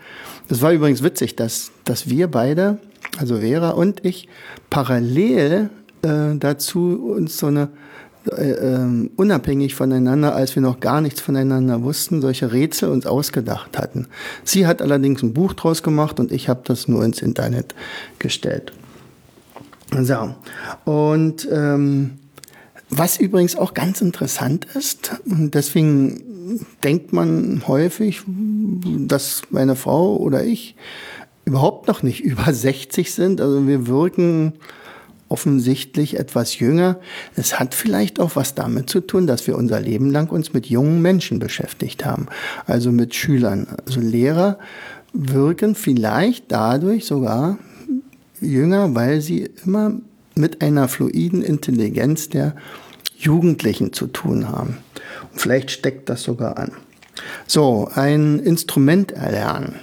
Das 0.47 0.63
war 0.63 0.71
übrigens 0.71 1.03
witzig, 1.03 1.35
dass, 1.35 1.71
dass 1.83 2.09
wir 2.09 2.27
beide, 2.27 2.79
also 3.17 3.39
Vera 3.39 3.71
und 3.71 4.05
ich, 4.05 4.27
parallel 4.69 5.69
äh, 6.01 6.35
dazu 6.37 7.13
uns 7.15 7.37
so 7.37 7.47
eine 7.47 7.69
äh, 8.31 8.51
äh, 8.51 9.09
unabhängig 9.15 9.75
voneinander, 9.75 10.35
als 10.35 10.55
wir 10.55 10.61
noch 10.61 10.79
gar 10.79 11.01
nichts 11.01 11.21
voneinander 11.21 11.83
wussten, 11.83 12.21
solche 12.21 12.51
Rätsel 12.51 12.89
uns 12.89 13.05
ausgedacht 13.05 13.77
hatten. 13.77 14.07
Sie 14.43 14.65
hat 14.65 14.81
allerdings 14.81 15.21
ein 15.21 15.33
Buch 15.33 15.53
draus 15.53 15.83
gemacht 15.83 16.19
und 16.19 16.31
ich 16.31 16.49
habe 16.49 16.61
das 16.63 16.87
nur 16.87 17.03
ins 17.03 17.21
Internet 17.21 17.75
gestellt. 18.17 18.73
So, 19.91 20.35
und 20.85 21.47
ähm, 21.51 22.17
was 22.89 23.17
übrigens 23.17 23.55
auch 23.55 23.73
ganz 23.73 24.01
interessant 24.01 24.65
ist, 24.73 25.11
und 25.25 25.53
deswegen 25.53 26.59
denkt 26.83 27.13
man 27.13 27.63
häufig, 27.67 28.21
dass 28.25 29.43
meine 29.49 29.75
Frau 29.75 30.17
oder 30.17 30.43
ich 30.43 30.75
überhaupt 31.45 31.87
noch 31.87 32.03
nicht 32.03 32.19
über 32.23 32.53
60 32.53 33.13
sind. 33.13 33.41
Also 33.41 33.67
wir 33.67 33.87
wirken 33.87 34.53
offensichtlich 35.27 36.19
etwas 36.19 36.59
jünger. 36.59 36.99
Es 37.35 37.59
hat 37.59 37.73
vielleicht 37.73 38.19
auch 38.19 38.35
was 38.35 38.53
damit 38.53 38.89
zu 38.89 39.01
tun, 39.01 39.25
dass 39.25 39.47
wir 39.47 39.57
unser 39.57 39.79
Leben 39.79 40.11
lang 40.11 40.29
uns 40.29 40.53
mit 40.53 40.67
jungen 40.67 41.01
Menschen 41.01 41.39
beschäftigt 41.39 42.05
haben, 42.05 42.27
also 42.67 42.91
mit 42.91 43.15
Schülern. 43.15 43.67
Also 43.87 44.01
Lehrer 44.01 44.59
wirken 45.13 45.73
vielleicht 45.75 46.51
dadurch 46.51 47.05
sogar 47.05 47.57
jünger, 48.39 48.93
weil 48.93 49.21
sie 49.21 49.49
immer 49.65 49.93
mit 50.35 50.61
einer 50.61 50.87
fluiden 50.87 51.41
Intelligenz 51.41 52.29
der 52.29 52.55
Jugendlichen 53.17 53.93
zu 53.93 54.07
tun 54.07 54.49
haben. 54.49 54.77
Und 55.31 55.41
vielleicht 55.41 55.71
steckt 55.71 56.09
das 56.09 56.21
sogar 56.23 56.57
an. 56.57 56.71
So, 57.47 57.89
ein 57.95 58.39
Instrument 58.39 59.13
erlernen. 59.13 59.75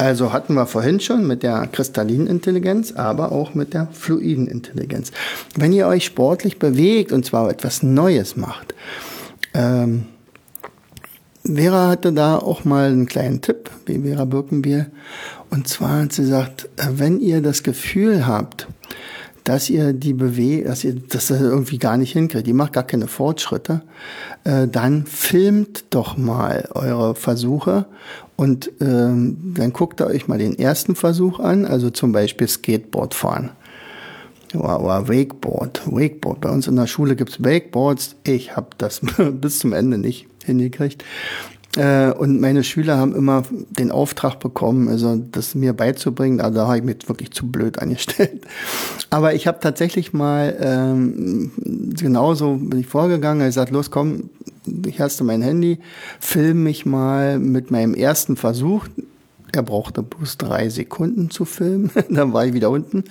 Also 0.00 0.32
hatten 0.32 0.54
wir 0.54 0.64
vorhin 0.64 0.98
schon 0.98 1.26
mit 1.26 1.42
der 1.42 1.66
kristallinen 1.66 2.26
Intelligenz, 2.26 2.92
aber 2.92 3.32
auch 3.32 3.52
mit 3.52 3.74
der 3.74 3.86
fluiden 3.92 4.46
Intelligenz. 4.46 5.12
Wenn 5.56 5.74
ihr 5.74 5.86
euch 5.88 6.06
sportlich 6.06 6.58
bewegt 6.58 7.12
und 7.12 7.26
zwar 7.26 7.50
etwas 7.50 7.82
Neues 7.82 8.34
macht, 8.34 8.74
ähm, 9.52 10.06
Vera 11.44 11.88
hatte 11.88 12.14
da 12.14 12.38
auch 12.38 12.64
mal 12.64 12.86
einen 12.86 13.04
kleinen 13.04 13.42
Tipp, 13.42 13.70
wie 13.84 14.00
Vera 14.00 14.24
Birkenbier. 14.24 14.86
Und 15.50 15.68
zwar 15.68 16.04
hat 16.04 16.14
sie 16.14 16.22
gesagt, 16.22 16.70
äh, 16.78 16.86
wenn 16.92 17.20
ihr 17.20 17.42
das 17.42 17.62
Gefühl 17.62 18.26
habt, 18.26 18.68
dass 19.44 19.68
ihr 19.68 19.92
die 19.92 20.14
Bewegung, 20.14 20.68
dass 20.68 20.82
ihr 20.82 20.94
das 20.94 21.30
irgendwie 21.30 21.78
gar 21.78 21.98
nicht 21.98 22.12
hinkriegt, 22.12 22.46
die 22.46 22.54
macht 22.54 22.72
gar 22.72 22.84
keine 22.84 23.06
Fortschritte, 23.06 23.82
äh, 24.44 24.66
dann 24.66 25.04
filmt 25.04 25.84
doch 25.90 26.16
mal 26.16 26.70
eure 26.72 27.14
Versuche 27.14 27.84
und 28.40 28.72
ähm, 28.80 29.36
dann 29.54 29.74
guckt 29.74 30.00
ihr 30.00 30.06
euch 30.06 30.26
mal 30.26 30.38
den 30.38 30.58
ersten 30.58 30.94
Versuch 30.94 31.40
an, 31.40 31.66
also 31.66 31.90
zum 31.90 32.12
Beispiel 32.12 32.48
Skateboard 32.48 33.12
fahren. 33.12 33.50
Oder, 34.54 35.06
Wakeboard. 35.08 35.82
Wakeboard. 35.84 36.40
Bei 36.40 36.48
uns 36.48 36.66
in 36.66 36.76
der 36.76 36.86
Schule 36.86 37.16
gibt's 37.16 37.44
Wakeboards. 37.44 38.16
Ich 38.24 38.56
habe 38.56 38.68
das 38.78 39.02
bis 39.32 39.58
zum 39.58 39.74
Ende 39.74 39.98
nicht 39.98 40.26
hingekriegt. 40.46 41.04
Äh, 41.76 42.12
und 42.12 42.40
meine 42.40 42.64
Schüler 42.64 42.96
haben 42.96 43.14
immer 43.14 43.42
den 43.50 43.92
Auftrag 43.92 44.40
bekommen, 44.40 44.88
also 44.88 45.16
das 45.16 45.54
mir 45.54 45.74
beizubringen. 45.74 46.40
Also 46.40 46.60
da 46.60 46.66
habe 46.66 46.78
ich 46.78 46.82
mich 46.82 47.08
wirklich 47.10 47.32
zu 47.32 47.46
blöd 47.46 47.78
angestellt. 47.82 48.40
Aber 49.10 49.34
ich 49.34 49.46
habe 49.46 49.60
tatsächlich 49.60 50.14
mal 50.14 50.56
ähm, 50.60 51.52
genauso 51.94 52.56
bin 52.56 52.80
ich 52.80 52.86
vorgegangen. 52.86 53.42
Ich 53.42 53.48
gesagt, 53.48 53.70
los, 53.70 53.90
komm, 53.90 54.30
ich 54.86 55.00
hast 55.00 55.20
du 55.20 55.24
mein 55.24 55.42
Handy, 55.42 55.78
film 56.18 56.62
mich 56.62 56.86
mal 56.86 57.38
mit 57.38 57.70
meinem 57.70 57.94
ersten 57.94 58.36
Versuch. 58.36 58.86
Er 59.52 59.62
brauchte 59.62 60.02
bloß 60.02 60.38
drei 60.38 60.68
Sekunden 60.68 61.30
zu 61.30 61.44
filmen. 61.44 61.90
dann 62.10 62.32
war 62.32 62.46
ich 62.46 62.52
wieder 62.52 62.70
unten. 62.70 63.04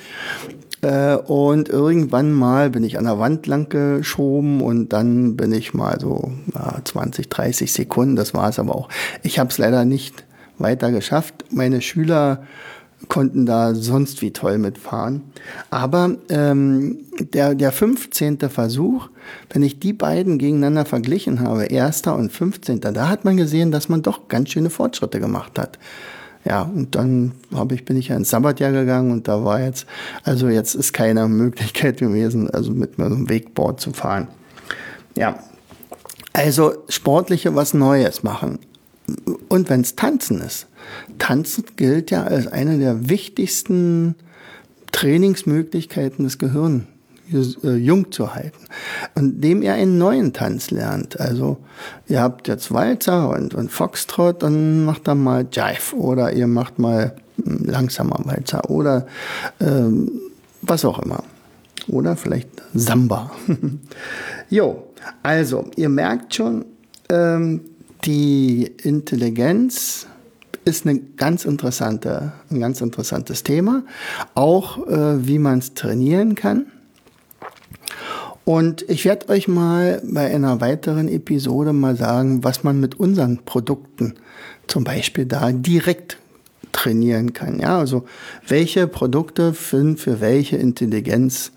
Äh, 0.81 1.15
und 1.15 1.67
irgendwann 1.67 2.31
mal 2.31 2.69
bin 2.69 2.83
ich 2.83 2.97
an 2.97 3.03
der 3.03 3.19
Wand 3.19 3.47
lang 3.47 3.69
geschoben 3.69 4.61
und 4.61 4.93
dann 4.93 5.35
bin 5.35 5.51
ich 5.51 5.73
mal 5.73 5.99
so 5.99 6.31
ja, 6.53 6.79
20, 6.83 7.29
30 7.29 7.71
Sekunden. 7.71 8.15
Das 8.15 8.33
war 8.33 8.49
es 8.49 8.59
aber 8.59 8.75
auch. 8.75 8.89
Ich 9.23 9.39
habe 9.39 9.49
es 9.49 9.57
leider 9.57 9.83
nicht 9.85 10.23
weiter 10.57 10.91
geschafft. 10.91 11.45
Meine 11.51 11.81
Schüler 11.81 12.43
konnten 13.07 13.45
da 13.45 13.73
sonst 13.73 14.21
wie 14.21 14.31
toll 14.31 14.57
mitfahren. 14.57 15.23
Aber 15.69 16.17
ähm, 16.29 16.99
der, 17.19 17.55
der 17.55 17.71
15. 17.71 18.39
Versuch, 18.49 19.09
wenn 19.51 19.63
ich 19.63 19.79
die 19.79 19.93
beiden 19.93 20.37
gegeneinander 20.37 20.85
verglichen 20.85 21.39
habe, 21.39 21.65
erster 21.65 22.15
und 22.15 22.31
15., 22.31 22.81
da 22.81 23.07
hat 23.07 23.25
man 23.25 23.37
gesehen, 23.37 23.71
dass 23.71 23.89
man 23.89 24.01
doch 24.01 24.27
ganz 24.27 24.49
schöne 24.49 24.69
Fortschritte 24.69 25.19
gemacht 25.19 25.57
hat. 25.57 25.79
Ja, 26.45 26.61
und 26.63 26.95
dann 26.95 27.33
habe 27.53 27.75
ich, 27.75 27.85
bin 27.85 27.97
ich 27.97 28.09
ja 28.09 28.15
ins 28.15 28.29
Sabbatjahr 28.29 28.71
gegangen 28.71 29.11
und 29.11 29.27
da 29.27 29.43
war 29.43 29.61
jetzt, 29.61 29.85
also 30.23 30.47
jetzt 30.47 30.73
ist 30.73 30.93
keine 30.93 31.27
Möglichkeit 31.27 31.97
gewesen, 31.97 32.49
also 32.49 32.71
mit 32.71 32.95
so 32.97 33.03
einem 33.03 33.29
Wegboard 33.29 33.79
zu 33.79 33.91
fahren. 33.91 34.27
Ja, 35.15 35.39
also 36.33 36.73
sportliche 36.87 37.55
was 37.55 37.73
Neues 37.73 38.23
machen. 38.23 38.59
Und 39.47 39.69
wenn 39.69 39.81
es 39.81 39.95
Tanzen 39.95 40.41
ist, 40.41 40.67
Tanzen 41.17 41.65
gilt 41.75 42.11
ja 42.11 42.23
als 42.23 42.47
eine 42.47 42.77
der 42.77 43.09
wichtigsten 43.09 44.15
Trainingsmöglichkeiten 44.91 46.23
des 46.25 46.37
Gehirns 46.37 46.83
äh, 47.31 47.75
jung 47.75 48.11
zu 48.11 48.33
halten. 48.33 48.57
Indem 49.15 49.61
ihr 49.61 49.73
einen 49.73 49.97
neuen 49.97 50.33
Tanz 50.33 50.71
lernt. 50.71 51.19
Also 51.19 51.57
ihr 52.07 52.21
habt 52.21 52.47
jetzt 52.47 52.71
Walzer 52.71 53.29
und, 53.29 53.53
und 53.53 53.71
Foxtrot, 53.71 54.43
dann 54.43 54.85
macht 54.85 55.07
dann 55.07 55.23
mal 55.23 55.47
Jive 55.51 55.95
oder 55.95 56.33
ihr 56.33 56.47
macht 56.47 56.79
mal 56.79 57.15
hm, 57.43 57.65
langsamer 57.65 58.19
Walzer 58.23 58.69
oder 58.69 59.05
ähm, 59.59 60.11
was 60.61 60.85
auch 60.85 60.99
immer. 60.99 61.23
Oder 61.87 62.15
vielleicht 62.15 62.49
Samba. 62.73 63.31
jo, 64.49 64.87
also 65.23 65.65
ihr 65.75 65.89
merkt 65.89 66.35
schon, 66.35 66.65
ähm, 67.09 67.61
die 68.05 68.71
Intelligenz 68.83 70.07
ist 70.65 70.85
eine 70.85 70.99
ganz 70.99 71.45
interessante, 71.45 72.33
ein 72.49 72.59
ganz 72.59 72.81
interessantes 72.81 73.43
Thema. 73.43 73.83
Auch 74.35 74.87
äh, 74.87 75.25
wie 75.25 75.39
man 75.39 75.59
es 75.59 75.73
trainieren 75.73 76.35
kann. 76.35 76.67
Und 78.45 78.83
ich 78.89 79.05
werde 79.05 79.29
euch 79.29 79.47
mal 79.47 80.01
bei 80.03 80.33
einer 80.33 80.59
weiteren 80.59 81.07
Episode 81.07 81.71
mal 81.71 81.95
sagen, 81.95 82.43
was 82.43 82.63
man 82.63 82.79
mit 82.79 82.99
unseren 82.99 83.37
Produkten 83.45 84.15
zum 84.67 84.83
Beispiel 84.83 85.25
da 85.25 85.51
direkt 85.51 86.17
trainieren 86.71 87.33
kann. 87.33 87.59
Ja, 87.59 87.77
also 87.77 88.05
welche 88.47 88.87
Produkte 88.87 89.53
sind 89.53 89.99
für 89.99 90.21
welche 90.21 90.57
Intelligenz 90.57 91.51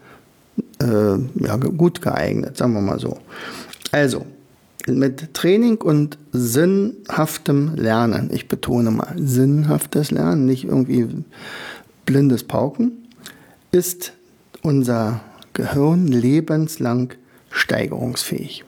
äh, 0.83 1.17
ja, 1.41 1.57
gut 1.57 2.03
geeignet, 2.03 2.57
sagen 2.57 2.75
wir 2.75 2.81
mal 2.81 2.99
so. 2.99 3.19
Also, 3.91 4.27
mit 4.87 5.35
Training 5.35 5.77
und 5.77 6.19
sinnhaftem 6.33 7.75
Lernen, 7.77 8.31
ich 8.33 8.49
betone 8.49 8.91
mal, 8.91 9.15
sinnhaftes 9.17 10.11
Lernen, 10.11 10.47
nicht 10.47 10.65
irgendwie 10.65 11.09
blindes 12.07 12.45
Pauken, 12.45 12.93
ist 13.71 14.13
unser 14.63 15.21
Gehirn 15.53 16.07
lebenslang 16.09 17.15
steigerungsfähig. 17.51 18.65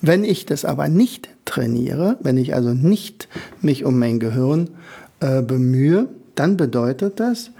Wenn 0.00 0.24
ich 0.24 0.46
das 0.46 0.64
aber 0.64 0.88
nicht 0.88 1.28
trainiere, 1.44 2.18
wenn 2.20 2.36
ich 2.36 2.54
also 2.54 2.74
nicht 2.74 3.28
mich 3.60 3.84
um 3.84 3.98
mein 3.98 4.18
Gehirn 4.18 4.70
äh, 5.20 5.42
bemühe, 5.42 6.08
dann 6.34 6.56
bedeutet 6.56 7.20
das, 7.20 7.50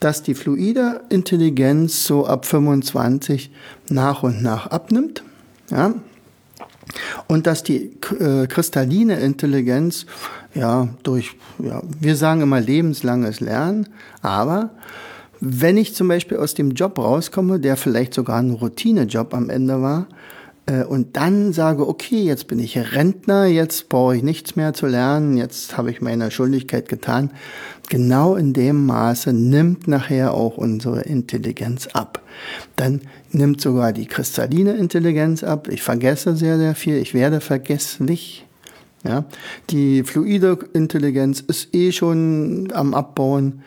dass 0.00 0.22
die 0.22 0.34
fluide 0.34 1.02
Intelligenz 1.10 2.04
so 2.04 2.26
ab 2.26 2.46
25 2.46 3.50
nach 3.88 4.22
und 4.22 4.42
nach 4.42 4.66
abnimmt. 4.68 5.22
Ja, 5.70 5.94
und 7.28 7.46
dass 7.46 7.62
die 7.62 7.92
äh, 8.18 8.46
kristalline 8.46 9.18
Intelligenz 9.20 10.06
ja 10.54 10.88
durch, 11.02 11.36
ja, 11.58 11.82
wir 12.00 12.16
sagen 12.16 12.40
immer 12.40 12.60
lebenslanges 12.60 13.40
Lernen, 13.40 13.88
aber 14.20 14.70
wenn 15.40 15.76
ich 15.76 15.94
zum 15.94 16.08
Beispiel 16.08 16.36
aus 16.36 16.54
dem 16.54 16.72
Job 16.72 16.98
rauskomme, 16.98 17.58
der 17.58 17.76
vielleicht 17.76 18.14
sogar 18.14 18.38
ein 18.38 18.52
Routinejob 18.52 19.34
am 19.34 19.50
Ende 19.50 19.82
war, 19.82 20.06
äh, 20.66 20.84
und 20.84 21.16
dann 21.16 21.52
sage, 21.52 21.88
okay, 21.88 22.22
jetzt 22.22 22.46
bin 22.46 22.58
ich 22.58 22.78
Rentner, 22.78 23.46
jetzt 23.46 23.88
brauche 23.88 24.16
ich 24.16 24.22
nichts 24.22 24.56
mehr 24.56 24.72
zu 24.72 24.86
lernen, 24.86 25.36
jetzt 25.36 25.76
habe 25.76 25.90
ich 25.90 26.00
meine 26.00 26.30
Schuldigkeit 26.30 26.88
getan. 26.88 27.30
Genau 27.92 28.36
in 28.36 28.54
dem 28.54 28.86
Maße 28.86 29.34
nimmt 29.34 29.86
nachher 29.86 30.32
auch 30.32 30.56
unsere 30.56 31.02
Intelligenz 31.02 31.88
ab. 31.88 32.22
Dann 32.76 33.02
nimmt 33.32 33.60
sogar 33.60 33.92
die 33.92 34.06
kristalline 34.06 34.72
Intelligenz 34.78 35.44
ab. 35.44 35.68
Ich 35.68 35.82
vergesse 35.82 36.34
sehr, 36.34 36.56
sehr 36.56 36.74
viel. 36.74 36.96
Ich 36.96 37.12
werde 37.12 37.42
vergesslich. 37.42 38.46
Ja, 39.04 39.26
die 39.68 40.04
fluide 40.04 40.58
Intelligenz 40.72 41.40
ist 41.40 41.74
eh 41.74 41.92
schon 41.92 42.72
am 42.72 42.94
Abbauen. 42.94 43.60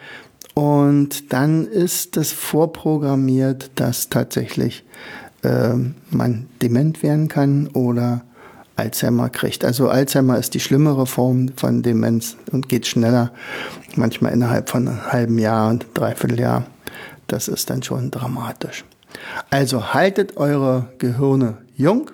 Und 0.56 1.32
dann 1.32 1.68
ist 1.68 2.18
es 2.18 2.32
vorprogrammiert, 2.32 3.70
dass 3.76 4.10
tatsächlich 4.10 4.86
äh, 5.44 5.76
man 6.10 6.48
dement 6.64 7.04
werden 7.04 7.28
kann 7.28 7.68
oder 7.68 8.24
Alzheimer 8.76 9.30
kriegt. 9.30 9.64
Also 9.64 9.90
Alzheimer 9.90 10.38
ist 10.38 10.54
die 10.54 10.60
schlimmere 10.60 11.06
Form 11.06 11.50
von 11.56 11.82
Demenz 11.82 12.38
und 12.52 12.70
geht 12.70 12.88
schneller, 12.88 13.32
manchmal 13.96 14.34
innerhalb 14.34 14.70
von 14.70 14.88
einem 14.88 15.12
halben 15.12 15.40
Jahr 15.40 15.70
und 15.70 15.86
dreiviertel 15.94 16.40
Jahr. 16.40 16.66
Das 17.28 17.48
ist 17.48 17.70
dann 17.70 17.84
schon 17.84 18.12
dramatisch. 18.12 18.86
Also 19.50 19.94
haltet 19.94 20.38
eure 20.38 20.90
Gehirne 20.98 21.58
jung 21.76 22.12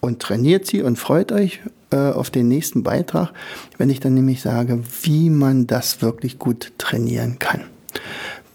und 0.00 0.20
trainiert 0.20 0.66
sie 0.66 0.82
und 0.82 0.98
freut 0.98 1.32
euch 1.32 1.60
äh, 1.90 1.96
auf 1.96 2.30
den 2.30 2.48
nächsten 2.48 2.82
Beitrag, 2.82 3.30
wenn 3.78 3.90
ich 3.90 4.00
dann 4.00 4.14
nämlich 4.14 4.42
sage, 4.42 4.82
wie 5.02 5.30
man 5.30 5.66
das 5.66 6.02
wirklich 6.02 6.38
gut 6.38 6.72
trainieren 6.78 7.38
kann. 7.38 7.62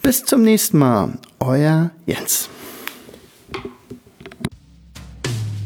Bis 0.01 0.25
zum 0.25 0.43
nächsten 0.43 0.77
Mal, 0.77 1.13
euer 1.39 1.91
Jens. 2.05 2.49